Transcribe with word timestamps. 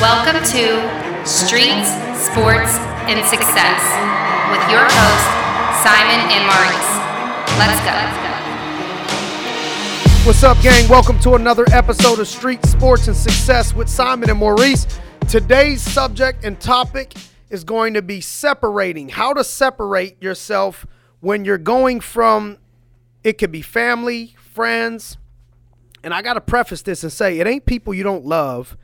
Welcome 0.00 0.44
to 0.44 1.26
Streets, 1.26 1.90
Sports, 2.14 2.78
and 3.10 3.18
Success 3.26 3.82
with 4.46 4.62
your 4.70 4.86
hosts, 4.86 5.82
Simon 5.82 6.20
and 6.30 6.46
Maurice. 6.46 6.90
Let's 7.58 7.82
go. 7.82 7.98
What's 10.24 10.44
up, 10.44 10.62
gang? 10.62 10.88
Welcome 10.88 11.18
to 11.22 11.34
another 11.34 11.64
episode 11.72 12.20
of 12.20 12.28
Street 12.28 12.64
Sports 12.64 13.08
and 13.08 13.16
Success 13.16 13.74
with 13.74 13.88
Simon 13.88 14.30
and 14.30 14.38
Maurice. 14.38 14.86
Today's 15.28 15.82
subject 15.82 16.44
and 16.44 16.60
topic 16.60 17.14
is 17.50 17.64
going 17.64 17.94
to 17.94 18.02
be 18.02 18.20
separating, 18.20 19.08
how 19.08 19.32
to 19.32 19.42
separate 19.42 20.22
yourself 20.22 20.86
when 21.18 21.44
you're 21.44 21.58
going 21.58 21.98
from 21.98 22.58
it 23.24 23.36
could 23.36 23.50
be 23.50 23.62
family, 23.62 24.36
friends. 24.38 25.16
And 26.04 26.14
I 26.14 26.22
got 26.22 26.34
to 26.34 26.40
preface 26.40 26.82
this 26.82 27.02
and 27.02 27.12
say 27.12 27.40
it 27.40 27.48
ain't 27.48 27.66
people 27.66 27.92
you 27.92 28.04
don't 28.04 28.24
love, 28.24 28.76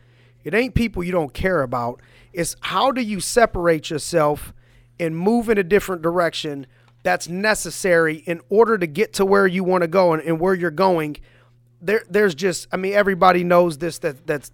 it 0.45 0.55
ain't 0.55 0.75
people 0.75 1.03
you 1.03 1.13
don't 1.13 1.33
care 1.33 1.63
about. 1.63 2.01
It's 2.33 2.57
how 2.61 2.93
do 2.93 3.01
you 3.01 3.21
separate 3.21 3.91
yourself 3.91 4.53
and 5.01 5.17
move 5.17 5.49
in 5.49 5.59
a 5.59 5.65
different 5.65 6.03
direction 6.03 6.67
that's 7.03 7.29
necessary 7.29 8.17
in 8.27 8.41
order 8.49 8.79
to 8.79 8.87
get 8.87 9.13
to 9.15 9.25
where 9.25 9.47
you 9.47 9.63
want 9.63 9.83
to 9.83 9.89
go 9.89 10.13
and, 10.13 10.23
and 10.23 10.41
where 10.41 10.55
you're 10.55 10.71
going. 10.71 11.17
There, 11.81 12.03
there's 12.09 12.35
just, 12.35 12.67
I 12.73 12.77
mean, 12.77 12.95
everybody 12.95 13.45
knows 13.45 13.79
this 13.79 13.99
that 13.99 14.27
that's 14.27 14.51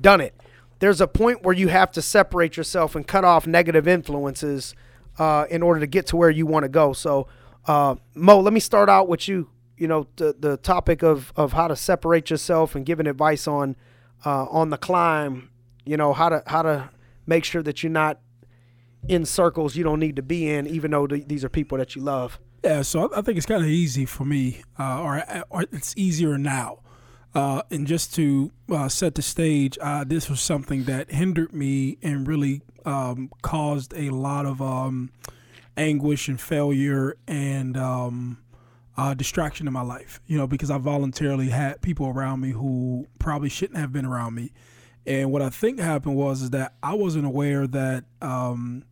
done 0.00 0.20
it. 0.20 0.34
There's 0.78 1.00
a 1.00 1.06
point 1.06 1.42
where 1.42 1.54
you 1.54 1.68
have 1.68 1.92
to 1.92 2.02
separate 2.02 2.56
yourself 2.56 2.96
and 2.96 3.06
cut 3.06 3.24
off 3.24 3.46
negative 3.46 3.86
influences 3.86 4.74
uh, 5.18 5.46
in 5.50 5.62
order 5.62 5.80
to 5.80 5.86
get 5.86 6.06
to 6.08 6.16
where 6.16 6.30
you 6.30 6.46
want 6.46 6.64
to 6.64 6.68
go. 6.68 6.92
So, 6.92 7.28
uh, 7.66 7.96
Mo, 8.14 8.40
let 8.40 8.52
me 8.52 8.60
start 8.60 8.88
out 8.88 9.08
with 9.08 9.28
you. 9.28 9.50
You 9.76 9.88
know, 9.88 10.06
the 10.16 10.34
the 10.38 10.56
topic 10.56 11.02
of 11.02 11.32
of 11.36 11.52
how 11.52 11.68
to 11.68 11.76
separate 11.76 12.30
yourself 12.30 12.74
and 12.74 12.86
giving 12.86 13.06
advice 13.06 13.48
on 13.48 13.76
uh, 14.24 14.44
on 14.46 14.70
the 14.70 14.78
climb. 14.78 15.50
You 15.84 15.96
know 15.96 16.12
how 16.12 16.28
to 16.28 16.42
how 16.46 16.62
to 16.62 16.90
make 17.26 17.44
sure 17.44 17.62
that 17.62 17.82
you're 17.82 17.92
not 17.92 18.20
in 19.08 19.24
circles 19.24 19.76
you 19.76 19.84
don't 19.84 20.00
need 20.00 20.16
to 20.16 20.22
be 20.22 20.48
in, 20.48 20.66
even 20.66 20.90
though 20.90 21.06
th- 21.06 21.26
these 21.26 21.44
are 21.44 21.48
people 21.48 21.78
that 21.78 21.94
you 21.94 22.02
love. 22.02 22.38
Yeah, 22.62 22.82
so 22.82 23.10
I, 23.12 23.18
I 23.18 23.22
think 23.22 23.36
it's 23.36 23.46
kind 23.46 23.62
of 23.62 23.68
easy 23.68 24.06
for 24.06 24.24
me, 24.24 24.62
uh, 24.78 25.02
or, 25.02 25.22
or 25.50 25.62
it's 25.72 25.94
easier 25.96 26.38
now. 26.38 26.78
Uh, 27.34 27.62
and 27.70 27.86
just 27.86 28.14
to 28.14 28.52
uh, 28.70 28.88
set 28.88 29.16
the 29.16 29.22
stage, 29.22 29.76
uh, 29.80 30.04
this 30.04 30.30
was 30.30 30.40
something 30.40 30.84
that 30.84 31.10
hindered 31.10 31.52
me 31.52 31.98
and 32.00 32.26
really 32.28 32.62
um, 32.86 33.30
caused 33.42 33.92
a 33.94 34.10
lot 34.10 34.46
of 34.46 34.62
um, 34.62 35.10
anguish 35.76 36.28
and 36.28 36.40
failure 36.40 37.16
and 37.26 37.76
um, 37.76 38.38
uh, 38.96 39.14
distraction 39.14 39.66
in 39.66 39.72
my 39.72 39.82
life. 39.82 40.20
You 40.26 40.38
know, 40.38 40.46
because 40.46 40.70
I 40.70 40.78
voluntarily 40.78 41.48
had 41.48 41.80
people 41.80 42.08
around 42.08 42.40
me 42.40 42.50
who 42.50 43.06
probably 43.18 43.48
shouldn't 43.48 43.78
have 43.78 43.92
been 43.92 44.04
around 44.04 44.34
me. 44.34 44.52
And 45.06 45.30
what 45.30 45.42
I 45.42 45.50
think 45.50 45.78
happened 45.78 46.16
was 46.16 46.42
is 46.42 46.50
that 46.50 46.74
I 46.82 46.94
wasn't 46.94 47.26
aware 47.26 47.66
that 47.66 48.04
um, 48.22 48.84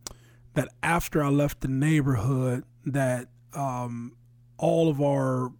that 0.53 0.69
after 0.83 1.23
I 1.23 1.29
left 1.29 1.61
the 1.61 1.67
neighborhood, 1.67 2.63
that 2.85 3.27
um, 3.53 4.15
all 4.57 4.89
of 4.89 5.01
our 5.01 5.51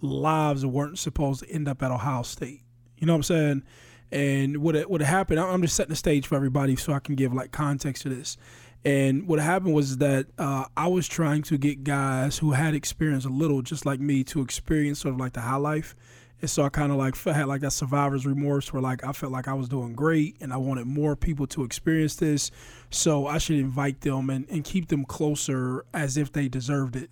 lives 0.00 0.66
weren't 0.66 0.98
supposed 0.98 1.42
to 1.42 1.50
end 1.50 1.68
up 1.68 1.82
at 1.82 1.90
Ohio 1.90 2.22
State. 2.22 2.62
You 2.98 3.06
know 3.06 3.14
what 3.14 3.18
I'm 3.18 3.22
saying? 3.22 3.62
And 4.10 4.58
what 4.58 4.76
it, 4.76 4.90
what 4.90 5.00
happened? 5.00 5.40
I'm 5.40 5.62
just 5.62 5.76
setting 5.76 5.90
the 5.90 5.96
stage 5.96 6.26
for 6.26 6.36
everybody 6.36 6.76
so 6.76 6.92
I 6.92 6.98
can 6.98 7.14
give 7.14 7.32
like 7.32 7.52
context 7.52 8.02
to 8.02 8.08
this. 8.08 8.36
And 8.84 9.26
what 9.26 9.38
happened 9.38 9.74
was 9.74 9.98
that 9.98 10.26
uh, 10.38 10.66
I 10.76 10.88
was 10.88 11.08
trying 11.08 11.42
to 11.44 11.56
get 11.56 11.84
guys 11.84 12.38
who 12.38 12.52
had 12.52 12.74
experience 12.74 13.24
a 13.24 13.30
little, 13.30 13.62
just 13.62 13.86
like 13.86 13.98
me, 13.98 14.24
to 14.24 14.42
experience 14.42 15.00
sort 15.00 15.14
of 15.14 15.20
like 15.20 15.32
the 15.32 15.40
high 15.40 15.56
life. 15.56 15.96
And 16.42 16.50
so 16.50 16.62
I 16.62 16.68
kind 16.68 16.92
of 16.92 16.98
like 16.98 17.16
had 17.16 17.46
like 17.46 17.62
that 17.62 17.70
survivor's 17.70 18.26
remorse 18.26 18.70
where 18.70 18.82
like 18.82 19.02
I 19.02 19.12
felt 19.12 19.32
like 19.32 19.48
I 19.48 19.54
was 19.54 19.68
doing 19.68 19.94
great 19.94 20.36
and 20.40 20.52
I 20.52 20.58
wanted 20.58 20.86
more 20.86 21.16
people 21.16 21.46
to 21.48 21.64
experience 21.64 22.16
this. 22.16 22.50
So 22.90 23.26
I 23.26 23.38
should 23.38 23.56
invite 23.56 24.02
them 24.02 24.28
and, 24.28 24.46
and 24.50 24.62
keep 24.62 24.88
them 24.88 25.06
closer 25.06 25.86
as 25.94 26.18
if 26.18 26.32
they 26.32 26.48
deserved 26.48 26.96
it. 26.96 27.08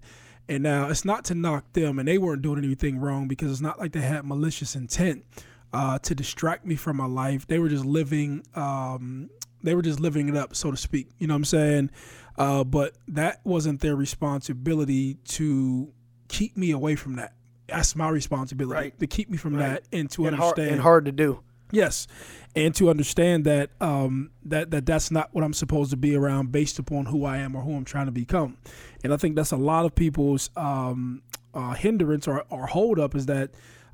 And 0.51 0.65
now 0.65 0.91
it's 0.91 1.07
not 1.07 1.25
to 1.27 1.35
knock 1.35 1.73
them 1.73 1.99
and 1.99 2.07
they 2.07 2.19
weren't 2.19 2.43
doing 2.43 2.63
anything 2.63 2.99
wrong 2.99 3.27
because 3.27 3.51
it's 3.51 3.63
not 3.63 3.79
like 3.79 3.93
they 3.93 4.01
had 4.03 4.27
malicious 4.27 4.77
intent 4.77 5.25
uh, 5.73 5.99
to 6.01 6.15
distract 6.15 6.67
me 6.67 6.75
from 6.77 6.99
my 6.99 7.07
life. 7.07 7.47
They 7.47 7.59
were 7.59 7.71
just 7.71 7.87
living 7.87 8.45
um, 8.55 9.31
they 9.63 9.75
were 9.75 9.83
just 9.83 10.01
living 10.01 10.29
it 10.29 10.37
up, 10.37 10.55
so 10.57 10.71
to 10.71 10.77
speak. 10.77 11.09
You 11.19 11.27
know 11.27 11.35
what 11.35 11.39
I'm 11.39 11.45
saying? 11.45 11.91
Uh, 12.39 12.65
but 12.65 12.95
that 13.09 13.41
wasn't 13.45 13.81
their 13.81 13.95
responsibility 13.97 15.15
to 15.29 15.93
keep 16.29 16.57
me 16.57 16.71
away 16.71 16.97
from 16.97 17.17
that. 17.17 17.35
That's 17.69 17.95
my 17.95 18.09
responsibility 18.09 18.75
Right. 18.81 18.99
to 19.01 19.07
keep 19.07 19.31
me 19.31 19.37
from 19.37 19.55
Right. 19.55 19.69
that 19.69 19.85
and 19.93 20.11
to 20.11 20.27
and 20.27 20.37
hard, 20.37 20.53
understand 20.59 20.71
and 20.73 20.81
hard 20.81 21.05
to 21.07 21.13
do. 21.13 21.41
Yes, 21.71 22.07
and 22.55 22.75
to 22.75 22.91
understand 22.91 23.45
that 23.45 23.71
um, 23.81 24.31
that 24.45 24.71
that 24.73 24.85
that's 24.85 25.11
not 25.11 25.31
what 25.33 25.43
I'm 25.43 25.55
supposed 25.55 25.91
to 25.93 25.97
be 25.97 26.15
around 26.15 26.53
based 26.53 26.79
upon 26.79 27.07
who 27.07 27.25
I 27.25 27.39
am 27.39 27.55
or 27.57 27.63
who 27.63 27.75
I'm 27.75 27.85
trying 27.87 28.07
to 28.07 28.13
become, 28.13 28.59
and 29.03 29.13
I 29.13 29.17
think 29.17 29.37
that's 29.37 29.53
a 29.53 29.57
lot 29.57 29.87
of 29.87 29.95
people's 29.95 30.51
um, 30.57 31.23
uh, 31.55 31.73
hindrance 31.73 32.29
or, 32.29 32.45
or 32.51 32.67
hold 32.67 32.99
up 32.99 33.15
is 33.15 33.25
that 33.27 33.53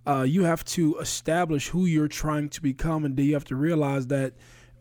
uh, 0.09 0.23
you 0.23 0.43
have 0.45 0.65
to 0.65 0.97
establish 0.99 1.69
who 1.69 1.87
you're 1.87 2.09
trying 2.09 2.49
to 2.49 2.63
become, 2.63 3.05
and 3.05 3.17
you 3.19 3.35
have 3.35 3.45
to 3.45 3.55
realize 3.57 4.09
that 4.09 4.33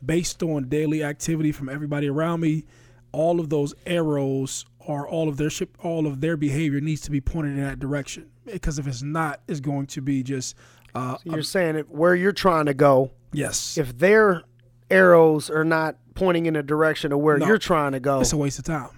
based 0.06 0.42
on 0.44 0.70
daily 0.70 1.04
activity 1.04 1.52
from 1.52 1.70
everybody 1.70 2.08
around 2.10 2.40
me, 2.42 2.66
all 3.12 3.40
of 3.40 3.50
those 3.50 3.74
arrows 3.86 4.66
or 4.80 5.08
all 5.08 5.28
of 5.30 5.38
their 5.38 5.50
ship, 5.50 5.78
all 5.84 6.08
of 6.08 6.22
their 6.22 6.38
behavior 6.38 6.80
needs 6.80 7.02
to 7.02 7.12
be 7.12 7.20
pointed 7.22 7.58
in 7.58 7.64
that 7.64 7.80
direction 7.80 8.30
because 8.46 8.80
if 8.80 8.88
it's 8.88 9.02
not, 9.02 9.42
it's 9.48 9.60
going 9.60 9.86
to 9.88 10.02
be 10.02 10.24
just 10.24 10.56
uh, 10.96 11.18
You're 11.24 11.44
saying 11.44 11.76
it 11.76 11.90
where 11.90 12.16
you're 12.16 12.32
trying 12.32 12.66
to 12.68 12.74
go. 12.74 13.12
yes. 13.34 13.78
If 13.78 13.98
their 13.98 14.44
arrows 14.90 15.50
are 15.50 15.66
not 15.66 15.98
pointing 16.16 16.46
in 16.46 16.54
the 16.54 16.64
direction 16.64 17.12
of 17.12 17.20
where 17.20 17.38
No. 17.38 17.46
you're 17.48 17.58
trying 17.58 17.92
to 17.92 18.00
go, 18.00 18.22
it's 18.22 18.34
a 18.34 18.38
waste 18.38 18.60
of 18.60 18.66
time. 18.66 18.90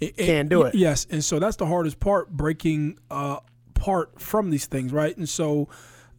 It, 0.00 0.16
Can't 0.16 0.48
do 0.48 0.62
it. 0.62 0.74
Yes, 0.74 1.06
and 1.10 1.24
so 1.24 1.38
that's 1.38 1.56
the 1.56 1.66
hardest 1.66 2.00
part, 2.00 2.30
breaking 2.30 2.98
uh, 3.10 3.38
part 3.74 4.20
from 4.20 4.50
these 4.50 4.66
things, 4.66 4.92
right? 4.92 5.16
And 5.16 5.26
so 5.28 5.68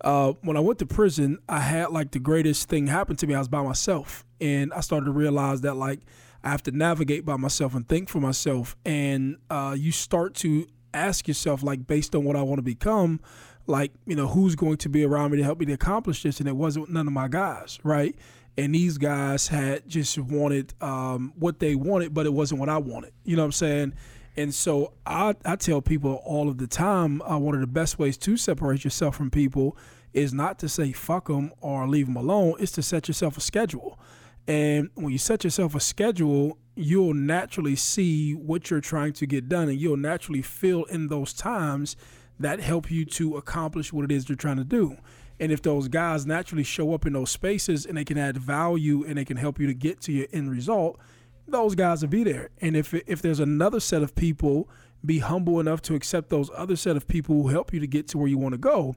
uh, 0.02 0.34
when 0.42 0.58
I 0.58 0.60
went 0.60 0.80
to 0.80 0.86
prison, 0.86 1.40
I 1.50 1.60
had 1.60 1.92
like 1.92 2.12
the 2.12 2.20
greatest 2.20 2.70
thing 2.70 2.88
happen 2.88 3.16
to 3.18 3.28
me. 3.28 3.34
I 3.34 3.40
was 3.40 3.48
by 3.48 3.62
myself, 3.62 4.26
and 4.40 4.74
I 4.74 4.82
started 4.82 5.06
to 5.06 5.12
realize 5.12 5.62
that 5.62 5.76
like 5.76 6.00
I 6.44 6.50
have 6.50 6.64
to 6.64 6.72
navigate 6.72 7.26
by 7.26 7.38
myself 7.38 7.76
and 7.76 7.88
think 7.88 8.10
for 8.10 8.20
myself, 8.20 8.76
and 8.86 9.38
uh, 9.50 9.76
you 9.78 9.92
start 9.92 10.36
to 10.36 10.68
ask 10.94 11.28
yourself 11.28 11.64
like 11.64 11.88
based 11.88 12.16
on 12.16 12.24
what 12.24 12.36
I 12.36 12.42
want 12.42 12.60
to 12.60 12.64
become. 12.64 13.20
Like 13.66 13.92
you 14.06 14.16
know 14.16 14.28
who's 14.28 14.56
going 14.56 14.78
to 14.78 14.90
be 14.90 15.04
around 15.04 15.32
me 15.32 15.38
to 15.38 15.44
help 15.44 15.60
me 15.60 15.66
to 15.66 15.74
accomplish 15.74 16.24
this, 16.24 16.40
and 16.40 16.48
it 16.48 16.56
wasn't 16.56 16.90
none 16.90 17.08
of 17.08 17.14
my 17.14 17.28
guys, 17.28 17.80
right? 17.84 18.16
and 18.58 18.74
these 18.74 18.98
guys 18.98 19.48
had 19.48 19.88
just 19.88 20.18
wanted 20.18 20.74
um, 20.82 21.32
what 21.38 21.60
they 21.60 21.76
wanted, 21.76 22.14
but 22.14 22.26
it 22.26 22.34
wasn't 22.34 22.60
what 22.60 22.70
I 22.70 22.80
wanted. 22.80 23.14
You 23.24 23.36
know 23.36 23.44
what 23.44 23.48
I'm 23.48 23.52
saying? 23.52 23.94
And 24.38 24.54
so 24.54 24.94
I, 25.06 25.36
I 25.44 25.56
tell 25.56 25.82
people 25.82 26.22
all 26.24 26.48
of 26.48 26.60
the 26.60 26.68
time, 26.68 27.22
uh, 27.24 27.40
one 27.40 27.56
of 27.56 27.62
the 27.62 27.68
best 27.68 27.98
ways 27.98 28.18
to 28.20 28.38
separate 28.38 28.84
yourself 28.84 29.16
from 29.16 29.32
people 29.32 29.76
is 30.14 30.32
not 30.32 30.60
to 30.60 30.70
say 30.70 30.92
fuck 30.92 31.28
them 31.28 31.52
or 31.60 31.88
leave 31.88 32.06
them 32.06 32.16
alone. 32.16 32.56
It's 32.60 32.72
to 32.74 32.84
set 32.84 33.08
yourself 33.08 33.36
a 33.38 33.42
schedule. 33.42 34.00
And 34.48 34.90
when 34.94 35.12
you 35.12 35.18
set 35.18 35.44
yourself 35.44 35.74
a 35.76 35.80
schedule, 35.80 36.58
you'll 36.76 37.16
naturally 37.16 37.76
see 37.76 38.34
what 38.34 38.70
you're 38.70 38.80
trying 38.80 39.14
to 39.14 39.26
get 39.26 39.50
done, 39.50 39.68
and 39.68 39.80
you'll 39.80 39.98
naturally 39.98 40.44
feel 40.44 40.86
in 40.86 41.08
those 41.08 41.34
times 41.34 41.98
that 42.40 42.60
help 42.60 42.92
you 42.92 43.04
to 43.04 43.36
accomplish 43.36 43.92
what 43.92 44.06
it 44.06 44.12
is 44.12 44.30
you're 44.30 44.36
trying 44.36 44.58
to 44.58 44.64
do. 44.64 44.96
And 45.40 45.52
if 45.52 45.62
those 45.62 45.88
guys 45.88 46.26
naturally 46.26 46.64
show 46.64 46.94
up 46.94 47.06
in 47.06 47.14
those 47.14 47.32
spaces 47.32 47.86
and 47.86 47.98
they 47.98 48.06
can 48.06 48.18
add 48.18 48.38
value 48.38 49.04
and 49.04 49.18
they 49.18 49.26
can 49.26 49.38
help 49.38 49.60
you 49.60 49.68
to 49.68 49.74
get 49.74 50.00
to 50.02 50.12
your 50.12 50.28
end 50.32 50.50
result, 50.50 51.00
those 51.48 51.76
guys 51.76 52.02
will 52.02 52.10
be 52.10 52.24
there. 52.24 52.50
And 52.62 52.76
if 52.76 52.94
if 52.94 53.22
there's 53.22 53.40
another 53.40 53.80
set 53.80 54.02
of 54.04 54.16
people, 54.16 54.70
be 55.06 55.20
humble 55.20 55.60
enough 55.60 55.82
to 55.84 55.96
accept 55.96 56.30
those 56.30 56.50
other 56.56 56.76
set 56.76 56.98
of 56.98 57.08
people 57.08 57.36
who 57.36 57.48
help 57.50 57.74
you 57.74 57.80
to 57.80 57.88
get 57.88 58.08
to 58.10 58.18
where 58.18 58.28
you 58.28 58.38
want 58.38 58.54
to 58.54 58.58
go. 58.58 58.96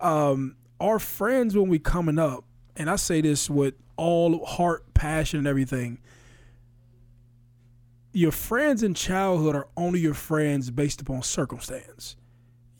Um, 0.00 0.56
our 0.80 0.98
friends 0.98 1.56
when 1.56 1.68
we 1.68 1.78
coming 1.78 2.18
up, 2.18 2.44
and 2.76 2.90
I 2.90 2.96
say 2.96 3.20
this 3.20 3.48
with 3.48 3.74
all 3.96 4.44
heart, 4.44 4.94
passion, 4.94 5.38
and 5.38 5.46
everything. 5.46 6.00
Your 8.14 8.32
friends 8.32 8.82
in 8.82 8.92
childhood 8.94 9.56
are 9.56 9.68
only 9.76 10.00
your 10.00 10.14
friends 10.14 10.70
based 10.70 11.00
upon 11.00 11.22
circumstance 11.22 12.16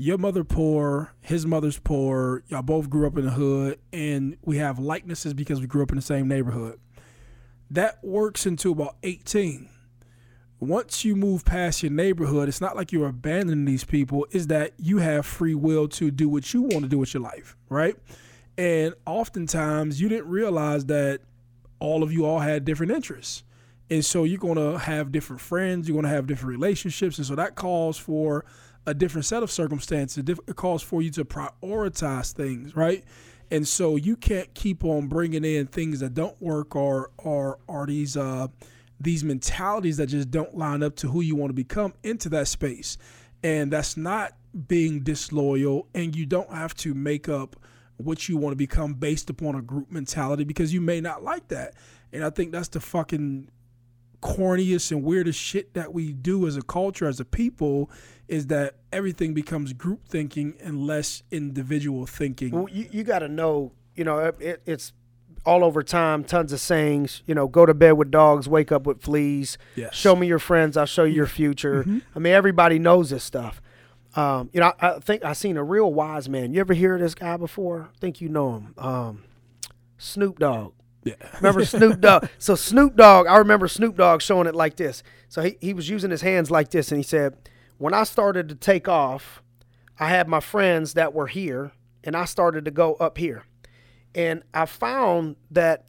your 0.02 0.18
mother 0.18 0.42
poor, 0.42 1.14
his 1.20 1.46
mother's 1.46 1.78
poor, 1.78 2.42
y'all 2.48 2.60
both 2.60 2.90
grew 2.90 3.06
up 3.06 3.16
in 3.16 3.24
the 3.24 3.30
hood, 3.30 3.78
and 3.92 4.36
we 4.42 4.56
have 4.56 4.80
likenesses 4.80 5.32
because 5.32 5.60
we 5.60 5.68
grew 5.68 5.80
up 5.80 5.90
in 5.90 5.96
the 5.96 6.02
same 6.02 6.26
neighborhood. 6.26 6.80
That 7.72 8.04
works 8.04 8.44
until 8.44 8.72
about 8.72 8.96
18. 9.02 9.66
Once 10.60 11.06
you 11.06 11.16
move 11.16 11.42
past 11.42 11.82
your 11.82 11.90
neighborhood, 11.90 12.46
it's 12.46 12.60
not 12.60 12.76
like 12.76 12.92
you're 12.92 13.08
abandoning 13.08 13.64
these 13.64 13.82
people, 13.82 14.26
is 14.30 14.48
that 14.48 14.72
you 14.76 14.98
have 14.98 15.24
free 15.24 15.54
will 15.54 15.88
to 15.88 16.10
do 16.10 16.28
what 16.28 16.52
you 16.52 16.60
want 16.60 16.82
to 16.82 16.88
do 16.88 16.98
with 16.98 17.14
your 17.14 17.22
life, 17.22 17.56
right? 17.70 17.96
And 18.58 18.94
oftentimes 19.06 20.02
you 20.02 20.10
didn't 20.10 20.28
realize 20.28 20.84
that 20.86 21.22
all 21.80 22.02
of 22.02 22.12
you 22.12 22.26
all 22.26 22.40
had 22.40 22.66
different 22.66 22.92
interests. 22.92 23.42
And 23.88 24.04
so 24.04 24.24
you're 24.24 24.38
going 24.38 24.56
to 24.56 24.78
have 24.78 25.10
different 25.10 25.40
friends, 25.40 25.88
you're 25.88 25.94
going 25.94 26.04
to 26.04 26.10
have 26.10 26.26
different 26.26 26.50
relationships. 26.50 27.16
And 27.16 27.26
so 27.26 27.34
that 27.36 27.54
calls 27.54 27.96
for 27.96 28.44
a 28.86 28.92
different 28.92 29.24
set 29.24 29.42
of 29.42 29.50
circumstances. 29.50 30.18
It 30.18 30.38
It 30.46 30.56
calls 30.56 30.82
for 30.82 31.00
you 31.00 31.10
to 31.12 31.24
prioritize 31.24 32.32
things, 32.32 32.76
right? 32.76 33.02
And 33.52 33.68
so 33.68 33.96
you 33.96 34.16
can't 34.16 34.52
keep 34.54 34.82
on 34.82 35.08
bringing 35.08 35.44
in 35.44 35.66
things 35.66 36.00
that 36.00 36.14
don't 36.14 36.40
work 36.40 36.74
or 36.74 37.10
or 37.18 37.58
are 37.68 37.84
these 37.86 38.16
uh 38.16 38.48
these 38.98 39.22
mentalities 39.22 39.98
that 39.98 40.06
just 40.06 40.30
don't 40.30 40.56
line 40.56 40.82
up 40.82 40.96
to 40.96 41.08
who 41.08 41.20
you 41.20 41.36
want 41.36 41.50
to 41.50 41.54
become 41.54 41.92
into 42.02 42.30
that 42.30 42.48
space. 42.48 42.96
And 43.44 43.70
that's 43.70 43.94
not 43.94 44.32
being 44.68 45.00
disloyal 45.02 45.86
and 45.94 46.16
you 46.16 46.24
don't 46.24 46.50
have 46.50 46.74
to 46.76 46.94
make 46.94 47.28
up 47.28 47.56
what 47.98 48.26
you 48.26 48.38
want 48.38 48.52
to 48.52 48.56
become 48.56 48.94
based 48.94 49.28
upon 49.28 49.54
a 49.54 49.60
group 49.60 49.90
mentality 49.90 50.44
because 50.44 50.72
you 50.72 50.80
may 50.80 51.02
not 51.02 51.22
like 51.22 51.48
that. 51.48 51.74
And 52.10 52.24
I 52.24 52.30
think 52.30 52.52
that's 52.52 52.68
the 52.68 52.80
fucking 52.80 53.50
corniest 54.22 54.92
and 54.92 55.02
weirdest 55.02 55.38
shit 55.38 55.74
that 55.74 55.92
we 55.92 56.12
do 56.12 56.46
as 56.46 56.56
a 56.56 56.62
culture, 56.62 57.06
as 57.06 57.20
a 57.20 57.24
people, 57.24 57.90
is 58.28 58.46
that 58.46 58.76
everything 58.92 59.34
becomes 59.34 59.72
group 59.72 60.06
thinking 60.08 60.54
and 60.60 60.86
less 60.86 61.22
individual 61.30 62.06
thinking. 62.06 62.52
Well, 62.52 62.68
you, 62.70 62.88
you 62.90 63.04
got 63.04 63.18
to 63.18 63.28
know, 63.28 63.72
you 63.94 64.04
know, 64.04 64.18
it, 64.18 64.62
it's 64.64 64.92
all 65.44 65.64
over 65.64 65.82
time, 65.82 66.22
tons 66.22 66.52
of 66.52 66.60
sayings, 66.60 67.22
you 67.26 67.34
know, 67.34 67.48
go 67.48 67.66
to 67.66 67.74
bed 67.74 67.92
with 67.92 68.10
dogs, 68.10 68.48
wake 68.48 68.70
up 68.70 68.86
with 68.86 69.02
fleas. 69.02 69.58
Yes. 69.74 69.94
Show 69.94 70.14
me 70.14 70.28
your 70.28 70.38
friends, 70.38 70.76
I'll 70.76 70.86
show 70.86 71.04
you 71.04 71.14
your 71.14 71.26
future. 71.26 71.84
I 72.14 72.18
mean, 72.20 72.32
everybody 72.32 72.78
knows 72.78 73.10
this 73.10 73.24
stuff. 73.24 73.60
Um, 74.14 74.50
you 74.52 74.60
know, 74.60 74.72
I, 74.80 74.90
I 74.90 74.98
think 75.00 75.24
I 75.24 75.32
seen 75.32 75.56
a 75.56 75.64
real 75.64 75.92
wise 75.92 76.28
man. 76.28 76.54
You 76.54 76.60
ever 76.60 76.74
hear 76.74 76.94
of 76.94 77.00
this 77.00 77.14
guy 77.14 77.36
before? 77.36 77.90
I 77.92 77.98
think 77.98 78.20
you 78.20 78.28
know 78.28 78.54
him. 78.54 78.74
Um, 78.78 79.24
Snoop 79.98 80.38
Dogg. 80.38 80.74
Yeah. 81.04 81.14
Remember 81.36 81.64
Snoop 81.64 82.00
Dogg? 82.00 82.28
So 82.38 82.54
Snoop 82.54 82.96
Dogg, 82.96 83.26
I 83.26 83.38
remember 83.38 83.68
Snoop 83.68 83.96
Dogg 83.96 84.22
showing 84.22 84.46
it 84.46 84.54
like 84.54 84.76
this. 84.76 85.02
So 85.28 85.42
he, 85.42 85.56
he 85.60 85.74
was 85.74 85.88
using 85.88 86.10
his 86.10 86.22
hands 86.22 86.50
like 86.50 86.70
this, 86.70 86.90
and 86.92 86.98
he 86.98 87.02
said, 87.02 87.36
When 87.78 87.94
I 87.94 88.04
started 88.04 88.48
to 88.50 88.54
take 88.54 88.88
off, 88.88 89.42
I 89.98 90.08
had 90.08 90.28
my 90.28 90.40
friends 90.40 90.94
that 90.94 91.14
were 91.14 91.26
here, 91.26 91.72
and 92.04 92.16
I 92.16 92.24
started 92.24 92.64
to 92.64 92.70
go 92.70 92.94
up 92.94 93.18
here. 93.18 93.44
And 94.14 94.42
I 94.52 94.66
found 94.66 95.36
that 95.50 95.86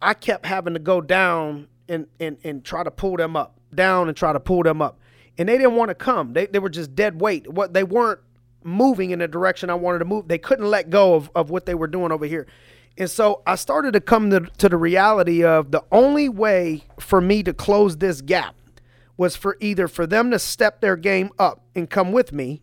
I 0.00 0.14
kept 0.14 0.46
having 0.46 0.74
to 0.74 0.80
go 0.80 1.00
down 1.00 1.68
and, 1.88 2.06
and, 2.18 2.38
and 2.42 2.64
try 2.64 2.82
to 2.82 2.90
pull 2.90 3.16
them 3.16 3.36
up, 3.36 3.58
down 3.74 4.08
and 4.08 4.16
try 4.16 4.32
to 4.32 4.40
pull 4.40 4.62
them 4.62 4.80
up. 4.80 4.98
And 5.36 5.48
they 5.48 5.58
didn't 5.58 5.74
want 5.74 5.90
to 5.90 5.94
come. 5.94 6.32
They, 6.32 6.46
they 6.46 6.58
were 6.58 6.70
just 6.70 6.94
dead 6.94 7.20
weight. 7.20 7.52
What 7.52 7.74
they 7.74 7.84
weren't 7.84 8.20
moving 8.62 9.10
in 9.10 9.18
the 9.18 9.28
direction 9.28 9.70
I 9.70 9.74
wanted 9.74 10.00
to 10.00 10.04
move. 10.04 10.28
They 10.28 10.38
couldn't 10.38 10.66
let 10.66 10.90
go 10.90 11.14
of, 11.14 11.30
of 11.34 11.50
what 11.50 11.66
they 11.66 11.74
were 11.74 11.86
doing 11.86 12.12
over 12.12 12.26
here. 12.26 12.46
And 12.98 13.10
so 13.10 13.42
I 13.46 13.54
started 13.54 13.92
to 13.92 14.00
come 14.00 14.30
to, 14.30 14.40
to 14.40 14.68
the 14.68 14.76
reality 14.76 15.42
of 15.44 15.70
the 15.70 15.82
only 15.90 16.28
way 16.28 16.84
for 16.98 17.20
me 17.20 17.42
to 17.44 17.54
close 17.54 17.96
this 17.96 18.20
gap 18.20 18.54
was 19.16 19.36
for 19.36 19.56
either 19.60 19.88
for 19.88 20.06
them 20.06 20.30
to 20.30 20.38
step 20.38 20.80
their 20.80 20.96
game 20.96 21.30
up 21.38 21.64
and 21.74 21.88
come 21.88 22.12
with 22.12 22.32
me 22.32 22.60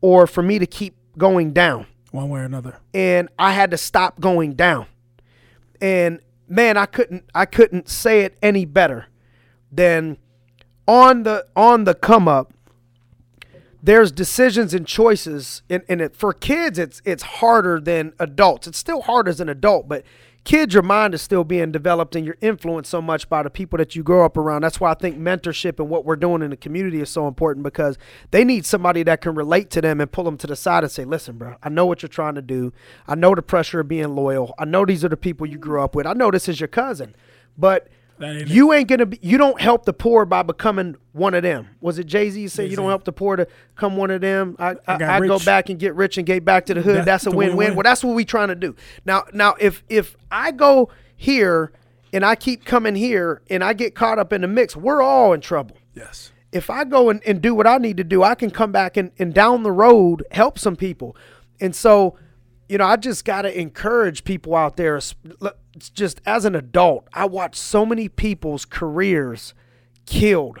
or 0.00 0.26
for 0.26 0.42
me 0.42 0.58
to 0.58 0.66
keep 0.66 0.96
going 1.18 1.52
down 1.52 1.86
One 2.12 2.28
way 2.30 2.40
or 2.40 2.44
another. 2.44 2.78
and 2.94 3.28
I 3.38 3.52
had 3.52 3.70
to 3.72 3.76
stop 3.78 4.20
going 4.20 4.52
down. 4.54 4.86
And 5.80 6.20
man, 6.48 6.76
I 6.76 6.86
couldn't 6.86 7.24
I 7.34 7.44
couldn't 7.46 7.88
say 7.88 8.20
it 8.20 8.36
any 8.42 8.64
better 8.64 9.06
than 9.72 10.18
on 10.86 11.22
the 11.24 11.46
on 11.56 11.84
the 11.84 11.94
come 11.94 12.28
up. 12.28 12.52
There's 13.80 14.10
decisions 14.10 14.74
and 14.74 14.86
choices, 14.86 15.62
and, 15.70 15.82
and 15.88 16.00
it, 16.00 16.16
for 16.16 16.32
kids, 16.32 16.78
it's 16.78 17.00
it's 17.04 17.22
harder 17.22 17.80
than 17.80 18.12
adults. 18.18 18.66
It's 18.66 18.78
still 18.78 19.02
hard 19.02 19.28
as 19.28 19.40
an 19.40 19.48
adult, 19.48 19.88
but 19.88 20.02
kids, 20.42 20.74
your 20.74 20.82
mind 20.82 21.14
is 21.14 21.22
still 21.22 21.44
being 21.44 21.70
developed, 21.70 22.16
and 22.16 22.26
you're 22.26 22.38
influenced 22.40 22.90
so 22.90 23.00
much 23.00 23.28
by 23.28 23.44
the 23.44 23.50
people 23.50 23.76
that 23.76 23.94
you 23.94 24.02
grow 24.02 24.24
up 24.24 24.36
around. 24.36 24.62
That's 24.62 24.80
why 24.80 24.90
I 24.90 24.94
think 24.94 25.16
mentorship 25.16 25.78
and 25.78 25.88
what 25.88 26.04
we're 26.04 26.16
doing 26.16 26.42
in 26.42 26.50
the 26.50 26.56
community 26.56 27.00
is 27.00 27.08
so 27.08 27.28
important 27.28 27.62
because 27.62 27.98
they 28.32 28.42
need 28.42 28.66
somebody 28.66 29.04
that 29.04 29.20
can 29.20 29.36
relate 29.36 29.70
to 29.70 29.80
them 29.80 30.00
and 30.00 30.10
pull 30.10 30.24
them 30.24 30.38
to 30.38 30.48
the 30.48 30.56
side 30.56 30.82
and 30.82 30.90
say, 30.90 31.04
"Listen, 31.04 31.38
bro, 31.38 31.54
I 31.62 31.68
know 31.68 31.86
what 31.86 32.02
you're 32.02 32.08
trying 32.08 32.34
to 32.34 32.42
do. 32.42 32.72
I 33.06 33.14
know 33.14 33.32
the 33.36 33.42
pressure 33.42 33.78
of 33.78 33.86
being 33.86 34.16
loyal. 34.16 34.54
I 34.58 34.64
know 34.64 34.84
these 34.84 35.04
are 35.04 35.08
the 35.08 35.16
people 35.16 35.46
you 35.46 35.58
grew 35.58 35.80
up 35.80 35.94
with. 35.94 36.04
I 36.04 36.14
know 36.14 36.32
this 36.32 36.48
is 36.48 36.58
your 36.60 36.68
cousin, 36.68 37.14
but." 37.56 37.88
That 38.18 38.30
ain't 38.30 38.42
it. 38.42 38.48
You 38.48 38.72
ain't 38.72 38.88
gonna 38.88 39.06
be. 39.06 39.18
You 39.22 39.38
don't 39.38 39.60
help 39.60 39.84
the 39.84 39.92
poor 39.92 40.24
by 40.24 40.42
becoming 40.42 40.96
one 41.12 41.34
of 41.34 41.42
them. 41.42 41.68
Was 41.80 41.98
it 41.98 42.04
Jay 42.04 42.30
Z 42.30 42.48
say 42.48 42.66
you 42.66 42.76
don't 42.76 42.88
help 42.88 43.04
the 43.04 43.12
poor 43.12 43.36
to 43.36 43.46
come 43.76 43.96
one 43.96 44.10
of 44.10 44.20
them? 44.20 44.56
I 44.58 44.70
I, 44.86 44.98
got 44.98 45.02
I 45.02 45.26
go 45.26 45.38
back 45.38 45.68
and 45.68 45.78
get 45.78 45.94
rich 45.94 46.18
and 46.18 46.26
get 46.26 46.44
back 46.44 46.66
to 46.66 46.74
the 46.74 46.82
hood. 46.82 46.96
That- 46.98 47.04
that's 47.04 47.26
a 47.26 47.30
win 47.30 47.38
win. 47.38 47.56
win-win. 47.56 47.76
Well, 47.76 47.84
that's 47.84 48.02
what 48.02 48.14
we 48.14 48.24
trying 48.24 48.48
to 48.48 48.54
do. 48.54 48.74
Now 49.04 49.24
now 49.32 49.54
if 49.60 49.82
if 49.88 50.16
I 50.30 50.50
go 50.52 50.90
here 51.16 51.72
and 52.12 52.24
I 52.24 52.34
keep 52.34 52.64
coming 52.64 52.94
here 52.94 53.42
and 53.50 53.62
I 53.62 53.72
get 53.72 53.94
caught 53.94 54.18
up 54.18 54.32
in 54.32 54.40
the 54.40 54.48
mix, 54.48 54.74
we're 54.74 55.02
all 55.02 55.32
in 55.32 55.40
trouble. 55.40 55.76
Yes. 55.94 56.32
If 56.52 56.70
I 56.70 56.84
go 56.84 57.10
and, 57.10 57.20
and 57.26 57.42
do 57.42 57.54
what 57.54 57.66
I 57.66 57.76
need 57.78 57.98
to 57.98 58.04
do, 58.04 58.22
I 58.22 58.34
can 58.34 58.50
come 58.50 58.72
back 58.72 58.96
and, 58.96 59.10
and 59.18 59.34
down 59.34 59.62
the 59.62 59.72
road 59.72 60.24
help 60.30 60.58
some 60.58 60.76
people. 60.76 61.14
And 61.60 61.76
so, 61.76 62.16
you 62.68 62.78
know, 62.78 62.86
I 62.86 62.96
just 62.96 63.26
got 63.26 63.42
to 63.42 63.60
encourage 63.60 64.24
people 64.24 64.54
out 64.54 64.76
there. 64.78 64.98
It's 65.78 65.90
Just 65.90 66.20
as 66.26 66.44
an 66.44 66.56
adult, 66.56 67.06
I 67.12 67.26
watch 67.26 67.54
so 67.54 67.86
many 67.86 68.08
people's 68.08 68.64
careers 68.64 69.54
killed 70.06 70.58